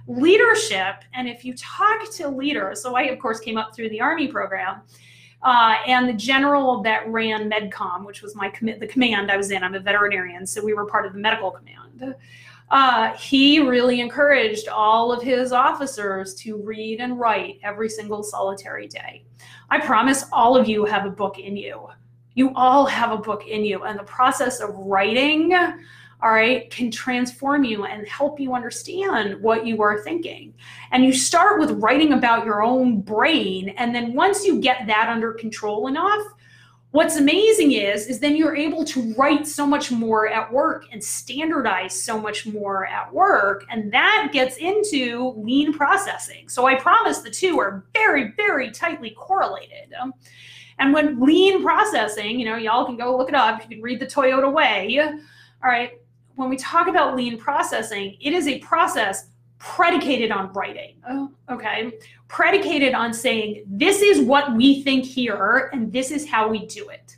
leadership 0.07 0.96
and 1.14 1.28
if 1.28 1.44
you 1.44 1.54
talk 1.54 2.11
to 2.12 2.28
leaders 2.28 2.83
so 2.83 2.94
i 2.94 3.04
of 3.04 3.18
course 3.18 3.40
came 3.40 3.57
up 3.57 3.74
through 3.74 3.88
the 3.88 4.00
army 4.00 4.28
program 4.28 4.83
uh, 5.42 5.76
and 5.87 6.09
the 6.09 6.12
general 6.12 6.83
that 6.83 7.09
ran 7.09 7.50
medcom 7.50 8.04
which 8.04 8.20
was 8.20 8.35
my 8.37 8.50
com- 8.50 8.78
the 8.78 8.87
command 8.87 9.30
i 9.30 9.37
was 9.37 9.50
in 9.50 9.64
i'm 9.64 9.74
a 9.74 9.80
veterinarian 9.80 10.46
so 10.46 10.62
we 10.62 10.74
were 10.74 10.85
part 10.85 11.07
of 11.07 11.14
the 11.14 11.18
medical 11.18 11.50
command 11.50 12.14
uh, 12.70 13.14
he 13.14 13.61
really 13.61 14.00
encouraged 14.00 14.68
all 14.68 15.12
of 15.12 15.22
his 15.22 15.53
officers 15.53 16.35
to 16.35 16.57
read 16.57 17.00
and 17.00 17.18
write 17.18 17.61
every 17.62 17.88
single 17.88 18.22
solitary 18.22 18.88
day. 18.88 19.24
I 19.70 19.81
promise 19.81 20.24
all 20.33 20.57
of 20.57 20.68
you 20.68 20.85
have 20.85 21.07
a 21.07 21.11
book 21.11 21.38
in 21.38 21.57
you. 21.57 21.88
You 22.35 22.53
all 22.55 22.87
have 22.87 23.12
a 23.12 23.18
book 23.18 23.46
in 23.46 23.64
you, 23.64 23.85
and 23.85 23.98
the 23.98 24.05
process 24.05 24.61
of 24.61 24.74
writing, 24.74 25.55
all 25.55 26.33
right, 26.33 26.70
can 26.70 26.90
transform 26.90 27.64
you 27.64 27.85
and 27.85 28.09
help 28.09 28.40
you 28.40 28.55
understand 28.55 29.40
what 29.40 29.66
you 29.66 29.83
are 29.83 30.03
thinking. 30.03 30.55
And 30.90 31.05
you 31.05 31.12
start 31.12 31.61
with 31.61 31.72
writing 31.72 32.12
about 32.12 32.44
your 32.44 32.62
own 32.62 33.03
brain, 33.03 33.68
and 33.77 33.94
then 33.94 34.14
once 34.14 34.44
you 34.44 34.61
get 34.61 34.87
that 34.87 35.09
under 35.09 35.33
control 35.35 35.87
enough, 35.87 36.22
what's 36.94 37.16
amazing 37.16 37.72
is 37.72 38.07
is 38.07 38.20
then 38.20 38.37
you're 38.37 38.54
able 38.54 38.85
to 38.85 39.12
write 39.14 39.48
so 39.48 39.66
much 39.66 39.90
more 39.90 40.28
at 40.28 40.52
work 40.52 40.87
and 40.92 41.02
standardize 41.02 41.92
so 42.00 42.20
much 42.20 42.46
more 42.46 42.87
at 42.87 43.12
work 43.12 43.64
and 43.68 43.92
that 43.92 44.30
gets 44.33 44.59
into 44.59 45.35
lean 45.37 45.72
processing. 45.72 46.48
So 46.48 46.66
i 46.66 46.76
promise 46.76 47.18
the 47.18 47.33
two 47.33 47.59
are 47.59 47.85
very 47.94 48.30
very 48.37 48.70
tightly 48.70 49.11
correlated. 49.11 49.92
And 50.78 50.94
when 50.94 51.18
lean 51.18 51.64
processing 51.64 52.38
you 52.38 52.44
know 52.44 52.54
y'all 52.54 52.87
can 52.87 52.96
go 52.96 53.16
look 53.16 53.28
it 53.28 53.35
up. 53.35 53.61
You 53.62 53.68
can 53.68 53.83
read 53.83 53.98
the 53.98 54.07
toyota 54.07 54.50
way. 54.52 55.00
All 55.00 55.70
right. 55.70 55.98
When 56.37 56.48
we 56.48 56.57
talk 56.57 56.87
about 56.87 57.16
lean 57.16 57.38
processing 57.38 58.16
it 58.20 58.33
is 58.33 58.46
a 58.46 58.61
process 58.61 59.30
predicated 59.58 60.30
on 60.30 60.52
writing. 60.52 60.96
Oh, 61.08 61.30
okay. 61.50 61.92
Predicated 62.28 62.94
on 62.94 63.14
saying, 63.14 63.64
this 63.66 64.02
is 64.02 64.20
what 64.20 64.54
we 64.54 64.82
think 64.82 65.04
here, 65.04 65.70
and 65.72 65.92
this 65.92 66.10
is 66.10 66.28
how 66.28 66.48
we 66.48 66.66
do 66.66 66.88
it. 66.88 67.16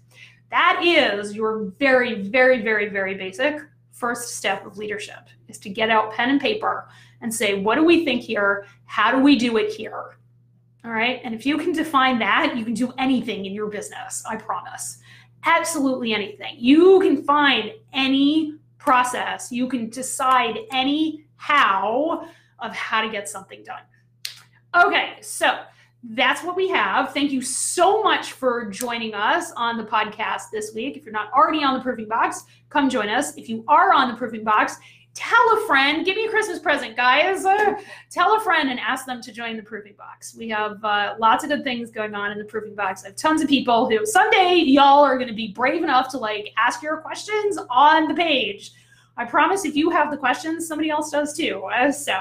That 0.50 0.80
is 0.84 1.34
your 1.34 1.72
very, 1.78 2.22
very, 2.22 2.62
very, 2.62 2.88
very 2.88 3.14
basic 3.14 3.60
first 3.96 4.36
step 4.36 4.66
of 4.66 4.76
leadership 4.76 5.28
is 5.48 5.58
to 5.58 5.70
get 5.70 5.88
out 5.88 6.12
pen 6.12 6.28
and 6.28 6.40
paper 6.40 6.88
and 7.22 7.34
say, 7.34 7.54
what 7.54 7.76
do 7.76 7.84
we 7.84 8.04
think 8.04 8.22
here? 8.22 8.66
How 8.84 9.10
do 9.10 9.18
we 9.18 9.36
do 9.36 9.56
it 9.56 9.72
here? 9.72 10.18
All 10.84 10.90
right. 10.92 11.20
And 11.24 11.34
if 11.34 11.46
you 11.46 11.56
can 11.56 11.72
define 11.72 12.18
that, 12.18 12.56
you 12.56 12.64
can 12.64 12.74
do 12.74 12.92
anything 12.98 13.46
in 13.46 13.52
your 13.52 13.68
business, 13.68 14.22
I 14.28 14.36
promise. 14.36 14.98
Absolutely 15.44 16.12
anything. 16.12 16.56
You 16.58 17.00
can 17.00 17.24
find 17.24 17.72
any 17.92 18.58
process, 18.78 19.50
you 19.50 19.66
can 19.66 19.90
decide 19.90 20.58
any 20.70 21.25
how 21.36 22.28
of 22.58 22.74
how 22.74 23.02
to 23.02 23.08
get 23.08 23.28
something 23.28 23.62
done. 23.62 23.82
Okay, 24.74 25.14
so 25.20 25.58
that's 26.10 26.42
what 26.44 26.56
we 26.56 26.68
have. 26.68 27.12
Thank 27.12 27.32
you 27.32 27.42
so 27.42 28.02
much 28.02 28.32
for 28.32 28.66
joining 28.70 29.14
us 29.14 29.52
on 29.56 29.76
the 29.76 29.84
podcast 29.84 30.50
this 30.52 30.72
week. 30.74 30.96
If 30.96 31.04
you're 31.04 31.12
not 31.12 31.32
already 31.32 31.64
on 31.64 31.74
the 31.74 31.80
Proofing 31.80 32.08
Box, 32.08 32.44
come 32.68 32.88
join 32.88 33.08
us. 33.08 33.36
If 33.36 33.48
you 33.48 33.64
are 33.68 33.92
on 33.92 34.08
the 34.08 34.14
Proofing 34.14 34.44
Box, 34.44 34.76
tell 35.14 35.58
a 35.58 35.66
friend. 35.66 36.04
Give 36.04 36.14
me 36.14 36.26
a 36.26 36.28
Christmas 36.28 36.58
present, 36.58 36.94
guys. 36.94 37.44
Uh, 37.44 37.74
tell 38.10 38.36
a 38.36 38.40
friend 38.40 38.70
and 38.70 38.78
ask 38.78 39.06
them 39.06 39.20
to 39.22 39.32
join 39.32 39.56
the 39.56 39.62
Proofing 39.62 39.94
Box. 39.96 40.36
We 40.36 40.48
have 40.50 40.84
uh, 40.84 41.14
lots 41.18 41.42
of 41.42 41.50
good 41.50 41.64
things 41.64 41.90
going 41.90 42.14
on 42.14 42.30
in 42.30 42.38
the 42.38 42.44
Proofing 42.44 42.74
Box. 42.74 43.02
I 43.02 43.08
have 43.08 43.16
tons 43.16 43.42
of 43.42 43.48
people 43.48 43.88
who 43.88 44.04
someday 44.06 44.56
y'all 44.56 45.02
are 45.02 45.16
going 45.16 45.28
to 45.28 45.34
be 45.34 45.48
brave 45.48 45.82
enough 45.82 46.08
to 46.10 46.18
like 46.18 46.52
ask 46.58 46.82
your 46.82 46.98
questions 46.98 47.58
on 47.70 48.08
the 48.08 48.14
page. 48.14 48.72
I 49.18 49.24
promise 49.24 49.64
if 49.64 49.74
you 49.74 49.88
have 49.90 50.10
the 50.10 50.16
questions, 50.16 50.68
somebody 50.68 50.90
else 50.90 51.10
does 51.10 51.34
too. 51.34 51.62
Uh, 51.64 51.90
so, 51.90 52.18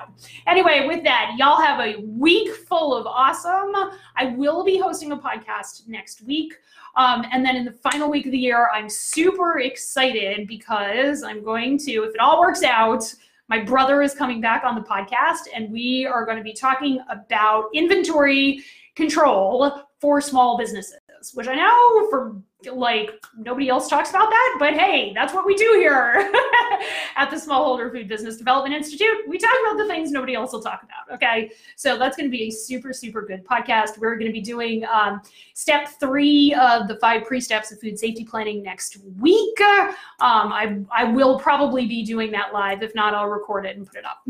anyway, 0.48 0.86
with 0.88 1.04
that, 1.04 1.34
y'all 1.38 1.62
have 1.62 1.80
a 1.82 2.02
week 2.02 2.50
full 2.56 2.96
of 2.96 3.06
awesome. 3.06 3.74
I 4.16 4.28
will 4.38 4.64
be 4.64 4.78
hosting 4.78 5.12
a 5.12 5.18
podcast 5.18 5.88
next 5.88 6.22
week. 6.22 6.54
Um, 6.96 7.26
and 7.34 7.46
then 7.46 7.58
in 7.58 7.66
the 7.66 7.74
final 7.74 8.10
week 8.10 8.26
of 8.26 8.32
the 8.32 8.38
year, 8.38 8.70
I'm 8.74 8.90
super 8.90 9.60
excited 9.60 10.48
because 10.48 11.24
I'm 11.24 11.44
going 11.44 11.78
to, 11.80 11.92
if 12.06 12.16
it 12.16 12.20
all 12.22 12.40
works 12.40 12.64
out, 12.64 13.04
my 13.50 13.60
brother 13.60 14.02
is 14.02 14.14
coming 14.14 14.42
back 14.42 14.64
on 14.64 14.74
the 14.76 14.82
podcast, 14.82 15.48
and 15.54 15.72
we 15.72 16.06
are 16.06 16.26
going 16.26 16.38
to 16.38 16.44
be 16.44 16.54
talking 16.54 17.00
about 17.10 17.66
inventory 17.74 18.64
control 18.96 19.84
for 20.00 20.22
small 20.22 20.58
businesses, 20.58 21.00
which 21.34 21.48
I 21.48 21.56
know 21.56 22.10
for 22.10 22.36
like 22.72 23.12
nobody 23.38 23.70
else 23.70 23.88
talks 23.88 24.10
about 24.10 24.30
that, 24.30 24.56
but 24.60 24.74
hey, 24.74 25.14
that's 25.14 25.34
what 25.34 25.46
we 25.46 25.56
do 25.56 25.76
here 25.78 26.32
at 27.16 27.30
the 27.30 27.36
Smallholder 27.36 27.92
Food 27.92 28.08
Business 28.08 28.38
Development 28.38 28.74
Institute. 28.76 29.28
We 29.28 29.38
talk 29.38 29.52
about 29.66 29.78
the 29.78 29.88
things 29.88 30.12
nobody 30.12 30.36
else 30.36 30.52
will 30.52 30.62
talk 30.62 30.84
about. 30.84 31.16
Okay, 31.16 31.52
so 31.76 31.98
that's 31.98 32.18
going 32.18 32.30
to 32.30 32.36
be 32.36 32.44
a 32.44 32.50
super 32.50 32.94
super 32.94 33.22
good 33.22 33.46
podcast. 33.46 33.98
We're 33.98 34.16
going 34.16 34.28
to 34.28 34.34
be 34.34 34.42
doing 34.42 34.86
um, 34.86 35.22
step 35.54 35.90
three 36.00 36.54
of 36.54 36.88
the 36.88 36.96
five 36.98 37.26
pre 37.26 37.40
steps 37.40 37.72
of 37.72 37.80
food 37.80 38.00
safety 38.00 38.24
planning 38.24 38.64
next 38.64 38.98
week. 39.20 39.60
Um, 39.62 39.94
I 40.20 40.80
I 40.92 41.04
will 41.06 41.40
probably 41.40 41.86
be 41.86 42.04
doing 42.04 42.32
that 42.32 42.54
live. 42.54 42.84
If 42.84 42.96
not, 42.96 43.14
I'll 43.14 43.28
record 43.30 43.66
it 43.66 43.78
and 43.78 43.86
put 43.86 43.98
it 43.98 44.06
up. 44.06 44.22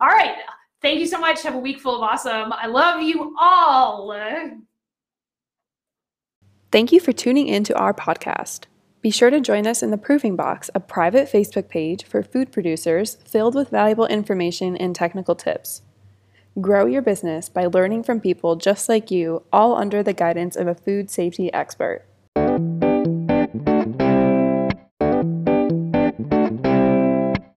All 0.00 0.08
right. 0.08 0.36
Thank 0.80 1.00
you 1.00 1.06
so 1.06 1.18
much. 1.18 1.42
Have 1.42 1.56
a 1.56 1.58
week 1.58 1.80
full 1.80 1.96
of 1.96 2.02
awesome. 2.02 2.52
I 2.52 2.66
love 2.66 3.02
you 3.02 3.34
all. 3.38 4.12
Thank 6.70 6.92
you 6.92 7.00
for 7.00 7.12
tuning 7.12 7.48
in 7.48 7.64
to 7.64 7.78
our 7.78 7.94
podcast. 7.94 8.64
Be 9.00 9.10
sure 9.10 9.30
to 9.30 9.40
join 9.40 9.66
us 9.66 9.82
in 9.82 9.90
the 9.90 9.96
Proofing 9.96 10.36
Box, 10.36 10.68
a 10.74 10.80
private 10.80 11.26
Facebook 11.26 11.70
page 11.70 12.04
for 12.04 12.22
food 12.22 12.52
producers 12.52 13.16
filled 13.24 13.54
with 13.54 13.70
valuable 13.70 14.04
information 14.04 14.76
and 14.76 14.94
technical 14.94 15.34
tips. 15.34 15.80
Grow 16.60 16.84
your 16.84 17.00
business 17.00 17.48
by 17.48 17.64
learning 17.64 18.02
from 18.02 18.20
people 18.20 18.56
just 18.56 18.86
like 18.86 19.10
you, 19.10 19.44
all 19.50 19.76
under 19.76 20.02
the 20.02 20.12
guidance 20.12 20.56
of 20.56 20.66
a 20.66 20.74
food 20.74 21.08
safety 21.08 21.50
expert. 21.54 22.04